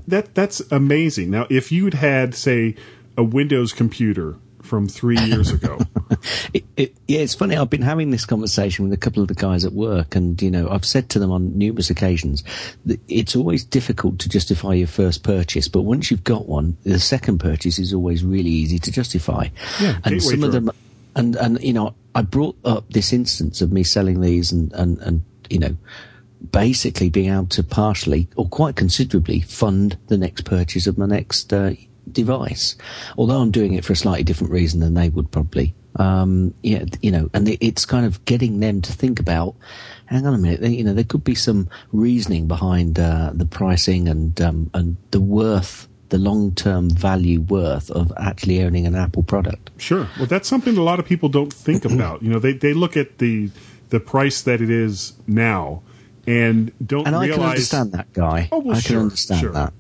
[0.08, 1.32] That that's amazing.
[1.32, 2.76] Now, if you'd had say
[3.18, 4.36] a Windows computer
[4.74, 5.78] from three years ago,
[6.52, 7.56] It, it, yeah, it's funny.
[7.56, 10.50] I've been having this conversation with a couple of the guys at work, and you
[10.50, 12.44] know, I've said to them on numerous occasions
[12.86, 17.00] that it's always difficult to justify your first purchase, but once you've got one, the
[17.00, 19.50] second purchase is always really easy to justify.
[19.80, 20.72] Yeah, and some of them,
[21.16, 24.98] and and you know, I brought up this instance of me selling these, and and
[25.00, 25.78] and you know.
[26.52, 31.54] Basically, being able to partially or quite considerably fund the next purchase of my next
[31.54, 31.72] uh,
[32.12, 32.76] device,
[33.18, 35.74] although I'm doing it for a slightly different reason than they would probably.
[35.96, 39.56] Um, yeah, you know, and it's kind of getting them to think about.
[40.08, 44.08] Hang on a minute, you know, there could be some reasoning behind uh, the pricing
[44.08, 49.70] and um, and the worth, the long-term value worth of actually owning an Apple product.
[49.78, 50.08] sure.
[50.18, 52.22] Well, that's something a lot of people don't think about.
[52.22, 53.52] You know, they they look at the
[53.90, 55.84] the price that it is now
[56.26, 58.50] and don't And I can understand that guy.
[58.52, 59.52] Oh, well, I sure, can understand sure.
[59.52, 59.74] that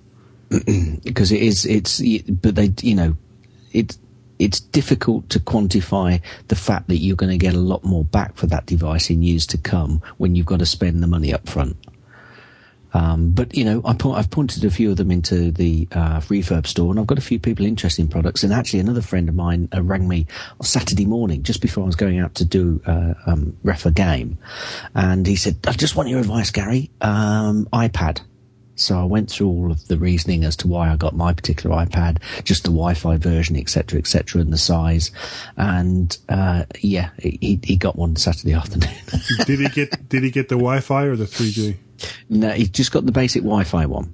[1.03, 1.65] because it is.
[1.65, 2.01] It's.
[2.29, 3.15] But they, you know,
[3.71, 3.97] it's
[4.39, 8.35] it's difficult to quantify the fact that you're going to get a lot more back
[8.35, 11.47] for that device in years to come when you've got to spend the money up
[11.47, 11.77] front.
[12.93, 16.67] Um, but you know, I I've pointed a few of them into the uh, refurb
[16.67, 18.43] store, and I've got a few people interested in products.
[18.43, 20.27] And actually, another friend of mine uh, rang me
[20.59, 23.91] on Saturday morning just before I was going out to do uh, um, ref a
[23.91, 24.37] game,
[24.93, 26.91] and he said, "I just want your advice, Gary.
[27.01, 28.21] Um, iPad."
[28.75, 31.75] So I went through all of the reasoning as to why I got my particular
[31.75, 35.11] iPad, just the Wi-Fi version, etc., etc., and the size.
[35.57, 38.89] And uh, yeah, he he got one Saturday afternoon.
[39.45, 41.77] did he get Did he get the Wi-Fi or the 3G?
[42.29, 44.13] No, he just got the basic Wi-Fi one.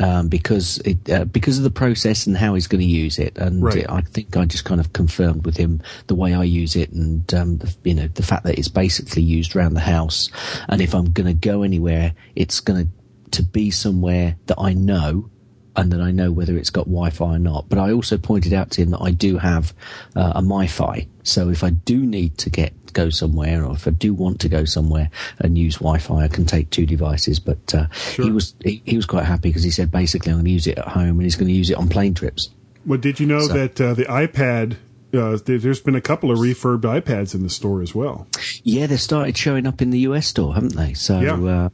[0.00, 3.36] Um, because it, uh, because of the process and how he's going to use it,
[3.36, 3.84] and Right.
[3.90, 7.32] I think I just kind of confirmed with him the way I use it, and
[7.34, 10.30] um, the, you know the fact that it's basically used around the house,
[10.70, 12.92] and if I'm going to go anywhere, it's going to
[13.32, 15.28] to be somewhere that I know,
[15.74, 17.68] and that I know whether it's got Wi-Fi or not.
[17.68, 19.72] But I also pointed out to him that I do have
[20.14, 23.90] uh, a MiFi, so if I do need to get go somewhere, or if I
[23.90, 25.08] do want to go somewhere
[25.38, 27.40] and use Wi-Fi, I can take two devices.
[27.40, 30.44] But uh, he was he, he was quite happy because he said basically I'm going
[30.46, 32.50] to use it at home, and he's going to use it on plane trips.
[32.84, 34.76] Well, did you know So- that uh, the iPad?
[35.14, 38.26] Uh, there, there's been a couple of refurbed iPads in the store as well.
[38.62, 40.94] Yeah, they've started showing up in the US store, haven't they?
[40.94, 41.20] So.
[41.20, 41.68] Yeah.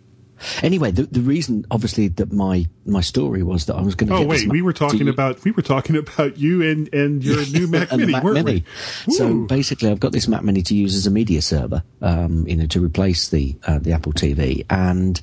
[0.63, 4.15] Anyway, the, the reason, obviously, that my, my story was that I was going to.
[4.15, 6.93] Oh get this wait, we were talking you- about we were talking about you and
[6.95, 8.65] and your new Mac Mini, Mac weren't Mini.
[9.07, 9.13] we?
[9.15, 9.47] So Woo.
[9.47, 12.67] basically, I've got this Mac Mini to use as a media server, um, you know,
[12.67, 14.65] to replace the uh, the Apple TV.
[14.71, 15.21] And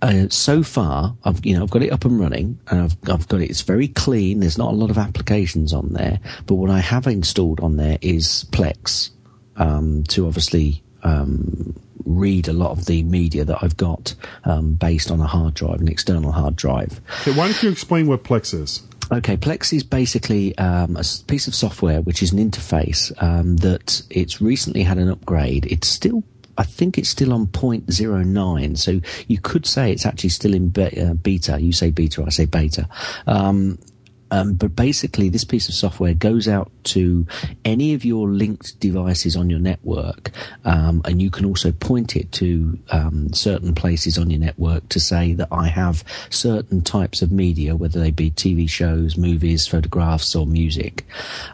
[0.00, 3.28] uh, so far, I've you know I've got it up and running, and I've I've
[3.28, 3.50] got it.
[3.50, 4.40] It's very clean.
[4.40, 7.98] There's not a lot of applications on there, but what I have installed on there
[8.00, 9.10] is Plex
[9.56, 10.82] um, to obviously.
[11.02, 11.74] Um,
[12.04, 15.80] read a lot of the media that I've got um, based on a hard drive,
[15.80, 17.00] an external hard drive.
[17.20, 18.82] Okay, why don't you explain what Plex is?
[19.10, 24.02] Okay, Plex is basically um, a piece of software which is an interface um, that
[24.10, 25.66] it's recently had an upgrade.
[25.66, 26.22] It's still,
[26.58, 31.00] I think it's still on 0.09, so you could say it's actually still in be-
[31.00, 31.58] uh, beta.
[31.60, 32.88] You say beta, I say beta.
[33.26, 33.78] Um,
[34.30, 37.26] um, but basically, this piece of software goes out to
[37.64, 40.30] any of your linked devices on your network,
[40.64, 45.00] um, and you can also point it to um, certain places on your network to
[45.00, 50.34] say that I have certain types of media, whether they be TV shows, movies, photographs,
[50.34, 51.06] or music.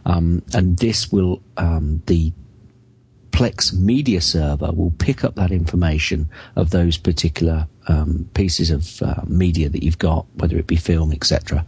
[0.05, 2.33] Um, and this will um, the
[3.35, 9.23] Plex media server will pick up that information of those particular um, pieces of uh,
[9.27, 11.67] media that you've got, whether it be film, etc.,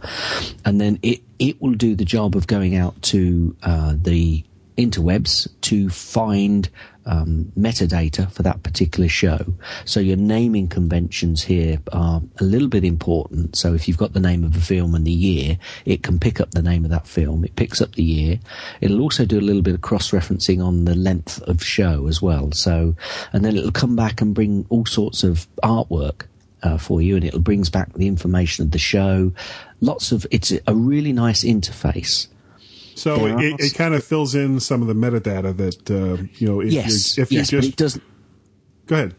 [0.63, 4.45] and then it it will do the job of going out to uh, the
[4.77, 6.69] interwebs to find
[7.07, 9.39] um, metadata for that particular show.
[9.85, 13.55] So your naming conventions here are a little bit important.
[13.55, 16.39] So if you've got the name of a film and the year, it can pick
[16.39, 17.43] up the name of that film.
[17.43, 18.39] It picks up the year.
[18.81, 22.51] It'll also do a little bit of cross-referencing on the length of show as well.
[22.51, 22.95] So,
[23.33, 26.23] and then it'll come back and bring all sorts of artwork
[26.63, 29.31] uh, for you, and it brings back the information of the show.
[29.79, 32.27] Lots of it's a really nice interface.
[32.97, 36.47] So There it, it kind of fills in some of the metadata that uh, you
[36.47, 36.61] know.
[36.61, 38.03] If yes, you're, if yes, you but just it doesn't.
[38.87, 39.15] go ahead.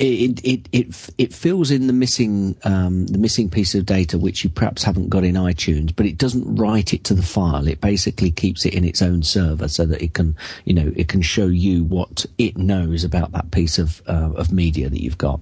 [0.00, 4.42] it it it it fills in the missing um, the missing piece of data which
[4.42, 7.68] you perhaps haven't got in iTunes, but it doesn't write it to the file.
[7.68, 11.06] It basically keeps it in its own server so that it can you know it
[11.06, 15.18] can show you what it knows about that piece of uh, of media that you've
[15.18, 15.40] got.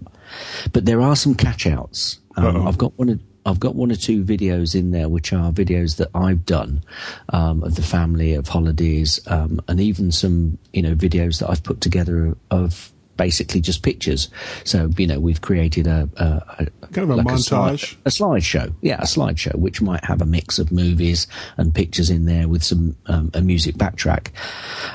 [0.75, 2.19] But there are some catch outs.
[2.37, 3.19] Um, I've got one.
[3.45, 6.85] I've got one or two videos in there, which are videos that I've done
[7.31, 11.63] um, of the family, of holidays, um, and even some, you know, videos that I've
[11.63, 14.31] put together of basically just pictures.
[14.65, 17.97] So, you know, we've created a, a, a Kind of a slide- montage.
[18.05, 21.27] a slideshow, yeah, a slideshow, which might have a mix of movies
[21.57, 24.29] and pictures in there with some um, a music backtrack,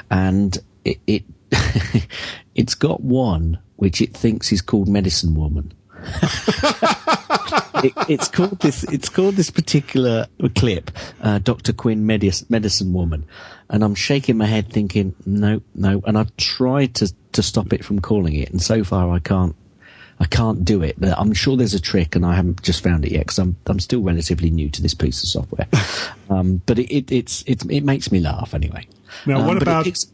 [0.09, 1.23] and it, it
[2.55, 5.71] it's got one which it thinks is called Medicine Woman.
[7.83, 8.83] it, it's called this.
[8.85, 10.91] It's called this particular clip,
[11.21, 13.25] uh, Doctor Quinn Medis, Medicine Woman,
[13.69, 16.01] and I'm shaking my head, thinking, no, no.
[16.05, 19.55] And I've tried to to stop it from calling it, and so far I can't.
[20.19, 20.95] I can't do it.
[21.03, 23.79] I'm sure there's a trick, and I haven't just found it yet because I'm I'm
[23.79, 25.67] still relatively new to this piece of software.
[26.31, 28.87] um, but it, it it's it it makes me laugh anyway.
[29.27, 30.11] Now, Um, what it about- takes-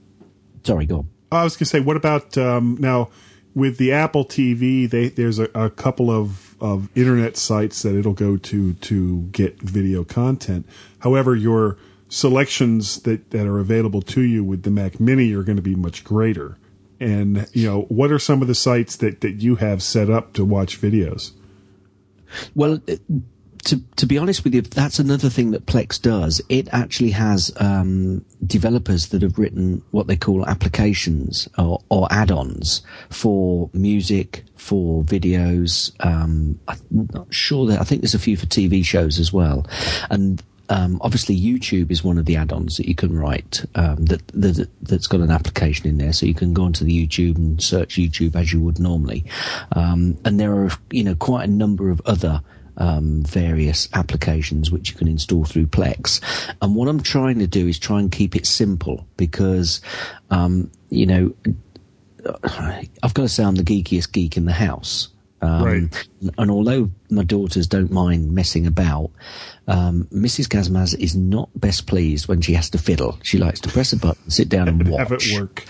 [0.64, 1.08] sorry, go on.
[1.32, 3.10] I was going to say, what about um, now
[3.56, 4.88] with the Apple TV?
[4.90, 9.62] They, there's a, a couple of, of internet sites that it'll go to to get
[9.62, 10.66] video content.
[11.00, 15.58] However, your selections that, that are available to you with the Mac Mini are going
[15.58, 16.58] to be much greater.
[17.02, 20.32] And you know, what are some of the sites that, that you have set up
[20.34, 21.34] to watch videos?
[22.56, 22.80] Well,
[23.66, 26.42] to to be honest with you, that's another thing that Plex does.
[26.50, 32.82] It actually has um, developers that have written what they call applications or, or add-ons
[33.10, 35.92] for music, for videos.
[36.06, 39.66] Um, I'm not sure that I think there's a few for TV shows as well,
[40.10, 40.42] and.
[40.70, 44.70] Um, obviously, YouTube is one of the add-ons that you can write um, that, that
[44.82, 47.98] that's got an application in there, so you can go onto the YouTube and search
[47.98, 49.26] YouTube as you would normally.
[49.74, 52.42] Um, and there are, you know, quite a number of other
[52.78, 56.22] um, various applications which you can install through Plex.
[56.62, 59.82] And what I'm trying to do is try and keep it simple because,
[60.30, 61.34] um, you know,
[63.04, 65.10] I've got to say I'm the geekiest geek in the house.
[65.42, 66.08] Um, Right.
[66.38, 69.12] And although my daughters don't mind messing about,
[69.68, 70.48] um, Mrs.
[70.48, 73.20] Gazmaz is not best pleased when she has to fiddle.
[73.24, 75.00] She likes to press a button, sit down and watch.
[75.10, 75.66] Have it work.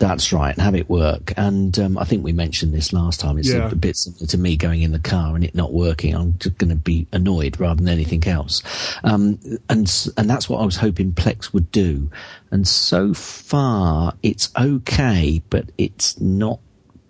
[0.00, 1.34] That's right, have it work.
[1.36, 3.36] And um, I think we mentioned this last time.
[3.36, 3.70] It's Yeah.
[3.70, 6.14] a, bit similar to me going in the car and it not working.
[6.14, 8.62] I'm just going to be annoyed rather than anything else.
[9.04, 9.38] Um,
[9.68, 12.10] and and that's what I was hoping Plex would do.
[12.50, 16.60] And so far, it's okay, but it's not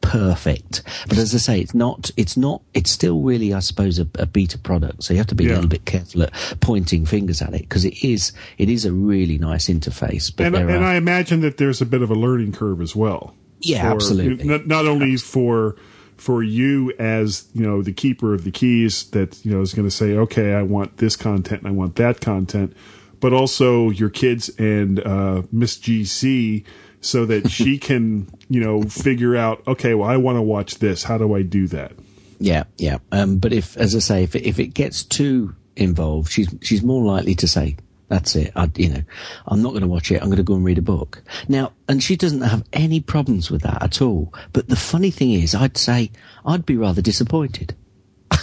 [0.00, 0.82] perfect.
[1.08, 2.10] But as I say, it's not.
[2.16, 2.62] It's not.
[2.74, 5.04] It's still really, I suppose, a, a beta product.
[5.04, 5.52] So you have to be Yeah.
[5.52, 8.32] a little bit careful at pointing fingers at it because it is.
[8.58, 10.34] It is a really nice interface.
[10.34, 12.94] But And, and are, I imagine that there's a bit of a learning curve as
[12.96, 13.34] well.
[13.60, 14.44] Yeah, For- absolutely.
[14.48, 15.76] Not, not only for
[16.16, 19.88] for you as you know the keeper of the keys that you know is going
[19.88, 22.74] to say, okay, I want this content and I want that content,
[23.20, 26.64] but also your kids and uh, Miss GC,
[27.00, 31.04] so that she can you know figure out, okay, well, I want to watch this.
[31.04, 31.92] How do I do that?
[32.38, 32.98] Yeah, yeah.
[33.12, 36.82] Um, but if, as I say, if it, if it gets too involved, she's she's
[36.82, 37.76] more likely to say,
[38.08, 39.02] "That's it." I, you know,
[39.46, 40.22] I'm not going to watch it.
[40.22, 41.72] I'm going to go and read a book now.
[41.88, 44.32] And she doesn't have any problems with that at all.
[44.52, 46.12] But the funny thing is, I'd say
[46.46, 47.76] I'd be rather disappointed.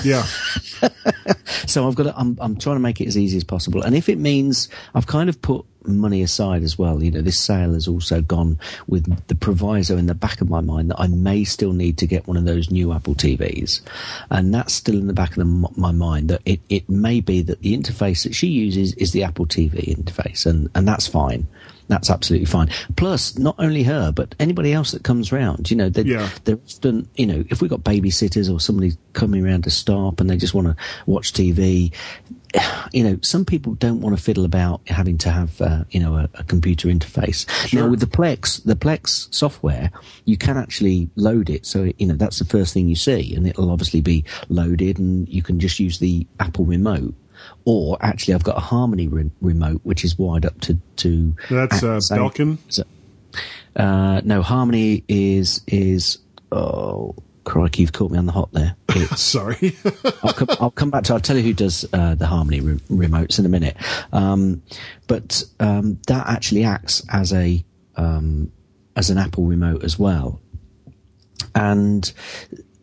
[0.04, 0.26] Yeah,
[1.68, 2.04] So I've got.
[2.04, 3.82] To, I'm I'm trying to make it as easy as possible.
[3.82, 7.40] And if it means I've kind of put money aside as well, you know, this
[7.40, 11.08] sale has also gone with the proviso in the back of my mind that I
[11.08, 13.82] may still need to get one of those new Apple TVs,
[14.30, 17.42] and that's still in the back of the, my mind that it it may be
[17.42, 21.48] that the interface that she uses is the Apple TV interface, and and that's fine.
[21.88, 22.70] That's absolutely fine.
[22.98, 25.72] Plus, not only her, but anybody else that comes round.
[25.72, 26.30] You know, they, Yeah.
[26.44, 30.30] they're often, you know, if we've got babysitters or somebody coming around to stop and
[30.30, 30.76] they just want to
[31.06, 31.94] watch TV,
[32.92, 36.16] you know, some people don't want to fiddle about having to have, uh, you know,
[36.16, 37.46] a, a computer interface.
[37.74, 39.90] Now, with the Plex, the Plex software,
[40.26, 41.66] you can actually load it.
[41.66, 45.28] So, you know, that's the first thing you see and it'll obviously be loaded and
[45.30, 47.14] you can just use the Apple remote.
[47.70, 51.84] Or actually, I've got a Harmony re- remote, which is wired up to, to that's
[51.84, 52.58] uh, Belkin.
[53.76, 57.14] uh, no, Harmony is is oh
[57.44, 58.76] crikey, you've caught me on the hot there.
[59.18, 59.76] Sorry.
[60.24, 61.14] I'll, come, I'll come back to.
[61.14, 63.76] I'll tell you who does uh, the Harmony re- remotes in a minute.
[64.14, 64.62] Um,
[65.08, 67.66] but um, that actually acts as a
[67.98, 68.50] um,
[68.96, 70.40] as an Apple remote as well,
[71.54, 72.14] and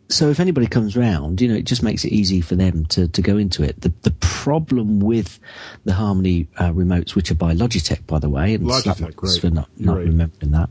[0.09, 3.07] so if anybody comes round, you know, it just makes it easy for them to,
[3.07, 3.81] to go into it.
[3.81, 5.39] The the problem with
[5.83, 9.41] the Harmony uh, remotes, which are by Logitech, by the way, and Logitech, right.
[9.41, 10.05] for not, not right.
[10.05, 10.69] remembering that.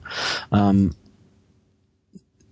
[0.52, 0.94] Um,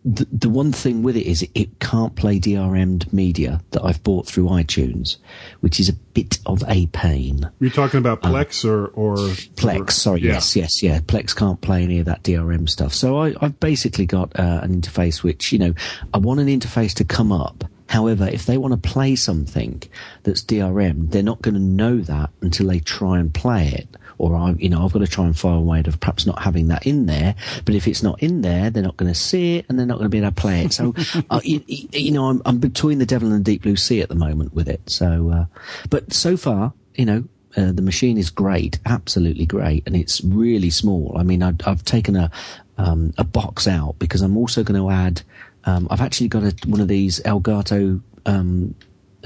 [0.05, 4.27] the, the one thing with it is it can't play DRM'd media that I've bought
[4.27, 5.17] through iTunes,
[5.61, 7.49] which is a bit of a pain.
[7.61, 10.33] You're talking about Plex or or Plex, or- sorry, yeah.
[10.33, 10.99] yes, yes, yeah.
[11.01, 12.93] Plex can't play any of that DRM stuff.
[12.95, 15.75] So I, I've basically got uh, an interface which, you know,
[16.13, 17.65] I want an interface to come up.
[17.89, 19.83] However, if they want to play something
[20.23, 23.97] that's DRM, they're not going to know that until they try and play it.
[24.19, 26.43] Or I, you know, I've got to try and find a way of perhaps not
[26.43, 27.35] having that in there.
[27.65, 29.99] But if it's not in there, they're not going to see it, and they're not
[29.99, 30.73] going to be able to play it.
[30.73, 30.95] So,
[31.31, 34.09] uh, you, you know, I'm, I'm between the devil and the deep blue sea at
[34.09, 34.83] the moment with it.
[34.87, 35.45] So, uh,
[35.91, 37.25] but so far, you know,
[37.57, 41.15] uh, the machine is great, absolutely great, and it's really small.
[41.19, 42.31] I mean, I, I've taken a
[42.79, 45.23] um, a box out because I'm also going to add.
[45.65, 48.75] Um, I've actually got a, one of these Elgato um,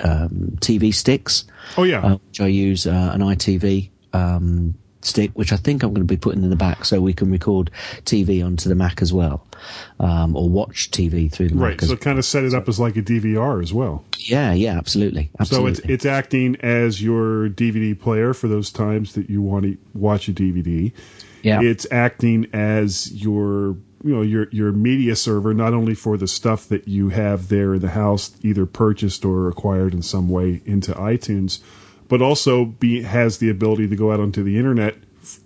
[0.02, 1.44] um, TV sticks.
[1.76, 2.00] Oh yeah.
[2.00, 6.12] uh, which I use uh, an EyeTV um, stick, which I think I'm going to
[6.12, 7.70] be putting in the back so we can record
[8.04, 9.46] TV onto the Mac as well,
[10.00, 11.70] um, or watch TV through the right.
[11.70, 11.82] Mac.
[11.82, 14.04] As So kind of set it up as like a DVR as well.
[14.18, 15.74] yeah, yeah, absolutely, absolutely.
[15.74, 19.78] So it's it's acting as your DVD player for those times that you want to
[19.94, 20.92] watch a DVD.
[21.42, 26.28] yeah, It's acting as your you know your your media server not only for the
[26.28, 30.62] stuff that you have there in the house either purchased or acquired in some way
[30.66, 31.60] into iTunes,
[32.08, 34.96] but also be has the ability to go out onto the internet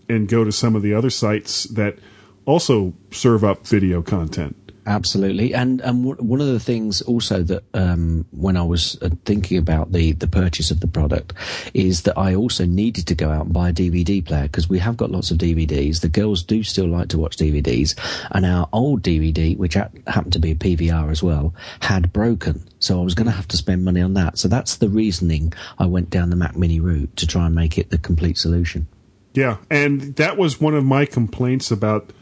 [0.08, 1.98] and go to some of the other sites that
[2.44, 4.69] also serve up video content.
[4.91, 9.11] Absolutely, and and w- one of the things also that um, when I was uh,
[9.24, 11.32] thinking about the the purchase of the product
[11.74, 14.80] is that I also needed to go out and buy a DVD player because we
[14.80, 16.01] have got lots of DVDs.
[16.01, 17.97] The girls do still like to watch DVDs,
[18.32, 22.64] and our old DVD, which ha- happened to be a PVR as well, had broken.
[22.80, 24.38] So I was going to have to spend money on that.
[24.38, 27.78] So that's the reasoning I went down the Mac Mini route to try and make
[27.78, 28.88] it the complete solution.
[29.34, 32.12] Yeah, and that was one of my complaints about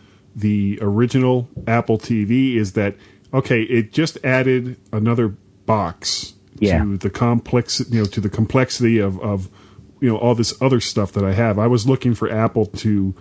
[0.41, 2.95] the original Apple TV is that
[3.34, 5.28] okay, it just added another
[5.66, 6.82] box Yeah.
[6.82, 9.49] to the complex, you know, to the complexity of of
[10.01, 11.59] you know all this other stuff that I have.
[11.59, 13.14] I was looking for Apple to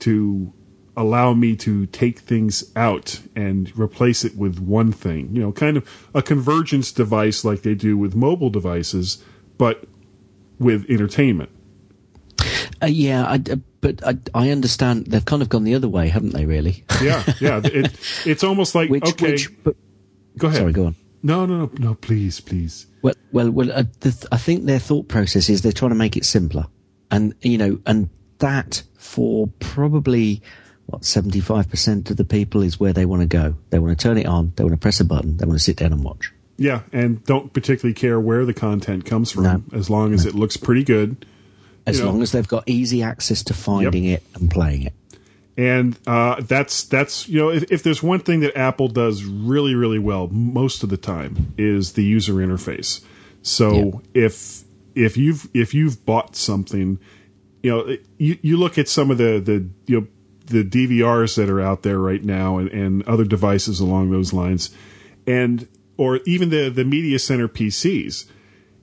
[0.00, 0.52] to
[0.96, 5.76] allow me to take things out and replace it with one thing, you know, kind
[5.76, 9.22] of a convergence device like they do with mobile devices,
[9.58, 9.84] but
[10.58, 11.50] with entertainment.
[12.82, 16.08] Uh, yeah, I, uh, but I, I understand they've kind of gone the other way,
[16.08, 16.46] haven't they?
[16.46, 16.84] Really?
[17.02, 17.60] Yeah, yeah.
[17.64, 17.92] It,
[18.26, 19.32] it's almost like which, okay.
[19.32, 19.76] which, but,
[20.36, 20.60] go ahead.
[20.60, 20.96] sorry, go on.
[21.22, 21.94] No, no, no, no.
[21.94, 22.86] Please, please.
[23.02, 23.72] Well, well, well.
[23.72, 26.66] Uh, the, th- I think their thought process is they're trying to make it simpler,
[27.10, 28.08] and you know, and
[28.38, 30.42] that for probably
[30.86, 33.56] what seventy five percent of the people is where they want to go.
[33.70, 34.52] They want to turn it on.
[34.56, 35.36] They want to press a button.
[35.36, 36.32] They want to sit down and watch.
[36.56, 39.62] Yeah, and don't particularly care where the content comes from, No.
[39.72, 41.24] as long as it looks pretty good.
[41.88, 42.06] As know.
[42.06, 44.92] long as they've got easy access to finding it and playing it.
[45.56, 49.74] And uh, that's that's you know if, if there's one thing that Apple does really
[49.74, 53.04] really well most of the time is the user interface.
[53.42, 54.62] So if
[54.94, 57.00] if you've if you've bought something,
[57.62, 60.06] you know you you look at some of the the you know
[60.46, 64.74] the DVRs that are out there right now and, and other devices along those lines,
[65.26, 65.66] and
[65.96, 68.26] or even the the media center PCs.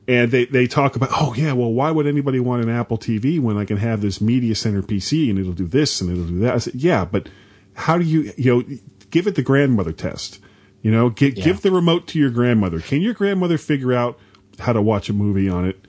[0.07, 3.39] And they, they talk about, oh yeah, well, why would anybody want an Apple TV
[3.39, 6.39] when I can have this media center PC and it'll do this and it'll do
[6.39, 6.53] that?
[6.53, 7.27] I said, yeah, but
[7.73, 8.77] how do you, you know,
[9.09, 10.39] give it the grandmother test.
[10.81, 12.79] You know, gi- give the remote to your grandmother.
[12.79, 14.19] Can your grandmother figure out
[14.59, 15.83] how to watch a movie on it?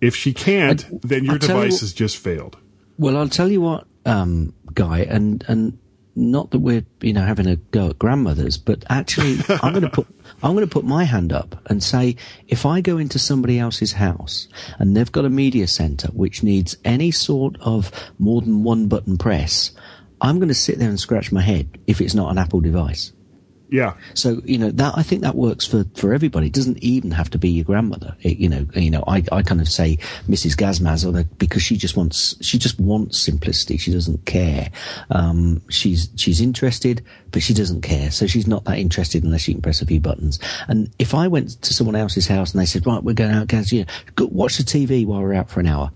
[0.00, 2.58] If she can't, I- then your tell you device has just failed.
[2.98, 5.78] Well, I'll tell you what, um, Guy, and and
[6.14, 9.90] not that we're you know having a go at grandmothers, but actually, I'm going to
[9.90, 10.06] put
[10.42, 12.16] I'm going to put my hand up and say
[12.48, 14.48] if I go into somebody else's house
[14.78, 19.16] and they've got a media center which needs any sort of more than one button
[19.18, 19.72] press,
[20.20, 23.12] I'm going to sit there and scratch my head if it's not an Apple device.
[23.72, 23.94] Yeah.
[24.12, 26.48] So you know that I think that works for, for everybody.
[26.48, 28.14] It doesn't even have to be your grandmother.
[28.20, 29.96] It, you know, you know, I, I kind of say
[30.28, 30.56] Mrs.
[30.56, 33.78] Gazmaz, because she just wants she just wants simplicity.
[33.78, 34.70] She doesn't care.
[35.08, 38.10] Um, she's she's interested, but she doesn't care.
[38.10, 40.38] So she's not that interested unless she can press a few buttons.
[40.68, 43.46] And if I went to someone else's house and they said, right, we're going out,
[43.46, 45.90] Gaz, you know, watch the TV while we're out for an hour,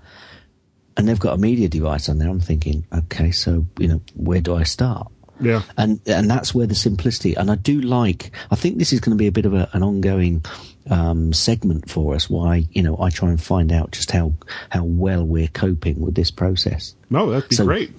[0.97, 4.41] and they've got a media device on there, I'm thinking, okay, so you know, where
[4.41, 5.12] do I start?
[5.41, 5.62] Yeah.
[5.76, 7.34] and and that's where the simplicity.
[7.34, 8.30] And I do like.
[8.51, 10.45] I think this is going to be a bit of a, an ongoing
[10.91, 12.30] um, segment for us.
[12.30, 14.32] Why you know I try and find out just how
[14.70, 16.95] how well we're coping with this process.
[17.11, 17.91] No, that'd be So- great.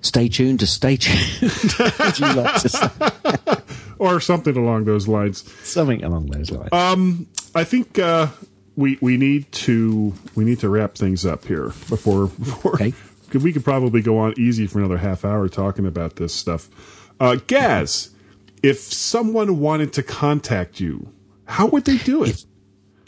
[0.00, 1.18] Stay tuned to stay tuned.
[1.98, 2.88] Would you like to say
[3.98, 5.42] Or something along those lines.
[5.66, 7.26] something along those lines?
[7.56, 8.28] I think uh,
[8.76, 12.94] we we need to we need to wrap things up here before before Okay.
[13.34, 16.68] We could probably go on easy for another half hour talking about this stuff.
[17.20, 18.10] Uh, Gaz,
[18.62, 21.12] if someone wanted to contact you,
[21.46, 22.44] how would they do it?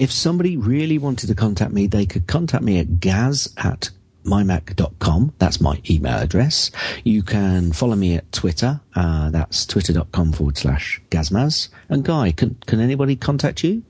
[0.01, 3.91] if somebody really wanted to contact me, they could contact me at gaz at
[4.25, 5.35] mymac.com.
[5.39, 6.71] That's my email address.
[7.05, 8.81] You can follow me at Twitter.
[8.95, 11.69] Uh, that's twitter.com forward slash gazmaz.
[11.91, 13.83] And Guy, can, can anybody contact you?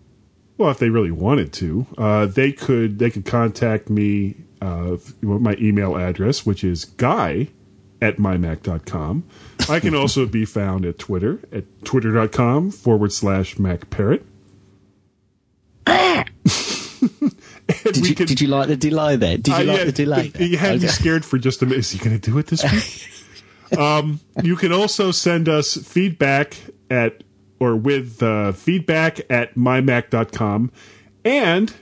[0.58, 5.56] Well, if they really wanted to, uh, they could they could contact me uh, my
[5.60, 7.48] email address, which is guy
[8.02, 9.24] at mymac.com.
[9.68, 14.22] I can also be found at Twitter at twitter.com forward slash macparrot.
[17.92, 19.36] Did you, can- did you like the delay there?
[19.36, 20.32] Did you Uh, like yeah, the delay?
[20.38, 20.86] You had me Okay.
[20.88, 21.78] scared for just a minute.
[21.80, 22.62] Is he going to do it this
[23.72, 23.78] week?
[23.78, 26.56] um, you can also send us feedback
[26.90, 27.22] at
[27.58, 30.72] or with uh, feedback at mymac.com.
[31.24, 31.72] And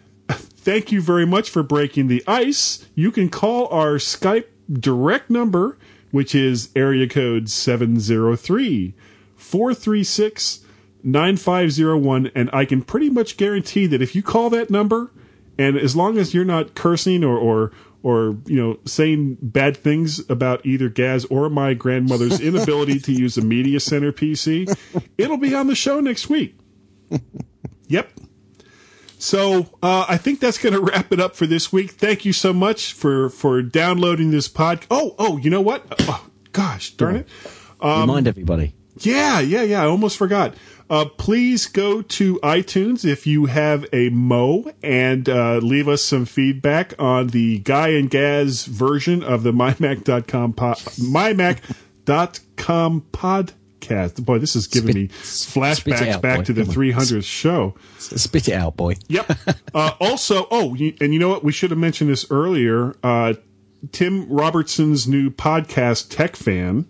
[0.68, 2.86] thank you very much for breaking the ice.
[2.94, 5.78] You can call our Skype direct number,
[6.10, 8.94] which is area code 703
[9.34, 10.66] 436
[11.02, 12.30] 9501.
[12.34, 15.10] And I can pretty much guarantee that if you call that number,
[15.58, 20.20] and as long as you're not cursing or, or, or you know saying bad things
[20.28, 24.76] about either Gaz or my grandmother's inability to use a media center PC,
[25.16, 26.58] it'll be on the show next week.
[27.86, 28.10] Yep.
[29.18, 31.92] So uh, I think that's going to wrap it up for this week.
[31.92, 34.86] Thank you so much for for downloading this pod.
[34.90, 35.84] Oh, oh, you know what?
[36.02, 37.28] Oh, gosh, darn it!
[37.82, 38.74] Remind everybody.
[39.00, 39.82] Yeah, yeah, yeah.
[39.82, 40.54] I almost forgot.
[40.90, 46.24] Uh, please go to iTunes if you have a Mo and uh, leave us some
[46.24, 53.02] feedback on the Guy and Gaz version of the MyMac.com po- MyMac.com
[53.88, 54.24] podcast.
[54.24, 56.44] Boy, this is giving me flashbacks out, back boy.
[56.44, 57.74] to the 300th show.
[57.98, 58.96] Spit it out, boy.
[59.08, 59.30] Yep.
[59.74, 60.70] Uh, also, oh,
[61.00, 61.44] and you know what?
[61.44, 62.96] We should have mentioned this earlier.
[63.02, 63.34] Uh,
[63.92, 66.86] Tim Robertson's new podcast, Tech Fan,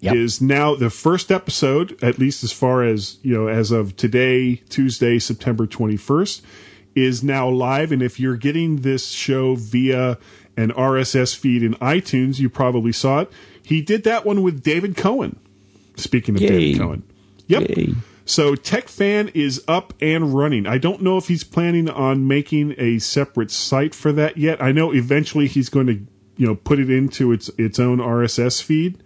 [0.00, 0.14] Yep.
[0.16, 4.56] is now the first episode, at least as far as you know, as of today,
[4.68, 6.42] Tuesday, September twenty first,
[6.94, 7.92] is now live.
[7.92, 10.18] And if you're getting this show via
[10.56, 13.32] an RSS feed in iTunes, you probably saw it.
[13.62, 15.38] He did that one with David Cohen.
[15.96, 16.48] Speaking of Yay.
[16.48, 17.02] David Cohen,
[17.46, 17.68] yep.
[17.68, 17.94] Yay.
[18.26, 20.66] So Tech Fan is up and running.
[20.66, 24.62] I don't know if he's planning on making a separate site for that yet.
[24.62, 25.94] I know eventually he's going to,
[26.36, 29.02] you know, put it into its its own RSS feed.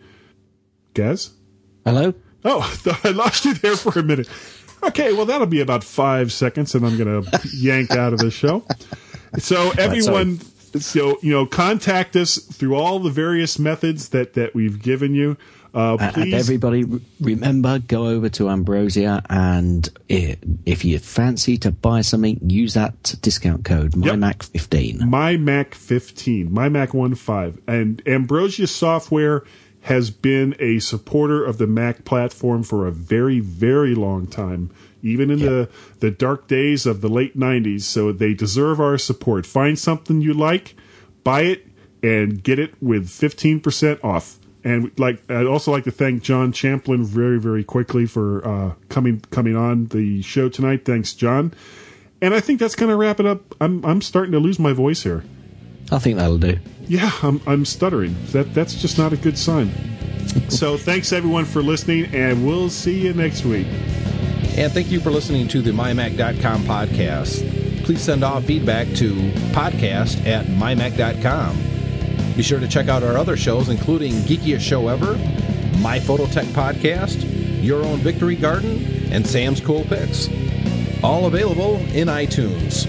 [0.94, 1.32] Gaz?
[1.84, 2.14] Hello?
[2.44, 4.28] Oh, I lost you there for a minute.
[4.82, 8.30] Okay, well that'll be about five seconds, and I'm going to yank out of the
[8.30, 8.64] show.
[9.38, 10.40] So everyone,
[10.78, 15.36] so you know, contact us through all the various methods that that we've given you.
[15.74, 16.84] Uh, And everybody,
[17.20, 23.64] remember, go over to Ambrosia, and if you fancy to buy something, use that discount
[23.64, 24.16] code Yep.
[24.16, 25.00] MyMac15.
[25.08, 29.44] My Mac 15, My Mac 1.5, and Ambrosia Software
[29.82, 34.70] has been a supporter of the Mac platform for a very, very long time,
[35.02, 35.68] even in the
[36.00, 37.82] the dark days of the late 90s.
[37.82, 39.46] So they deserve our support.
[39.46, 40.74] Find something you like,
[41.24, 41.66] buy it,
[42.02, 44.38] and get it with 15% off.
[44.64, 49.20] And like, I'd also like to thank John Champlin very, very quickly for uh, coming
[49.30, 50.84] coming on the show tonight.
[50.84, 51.54] Thanks, John.
[52.20, 53.54] And I think that's going to wrap it up.
[53.60, 55.24] I'm I'm starting to lose my voice here.
[55.90, 56.58] I think that'll do.
[56.86, 58.16] Yeah, I'm I'm stuttering.
[58.32, 59.70] That that's just not a good sign.
[60.50, 63.66] So thanks everyone for listening, and we'll see you next week.
[64.56, 67.84] And thank you for listening to the MyMac.com podcast.
[67.84, 69.14] Please send off feedback to
[69.52, 71.77] podcast at MyMac.com.
[72.38, 75.14] Be sure to check out our other shows, including Geekiest Show Ever,
[75.80, 77.24] My Phototech Podcast,
[77.64, 80.28] Your Own Victory Garden, and Sam's Cool Picks.
[81.02, 82.86] All available in iTunes.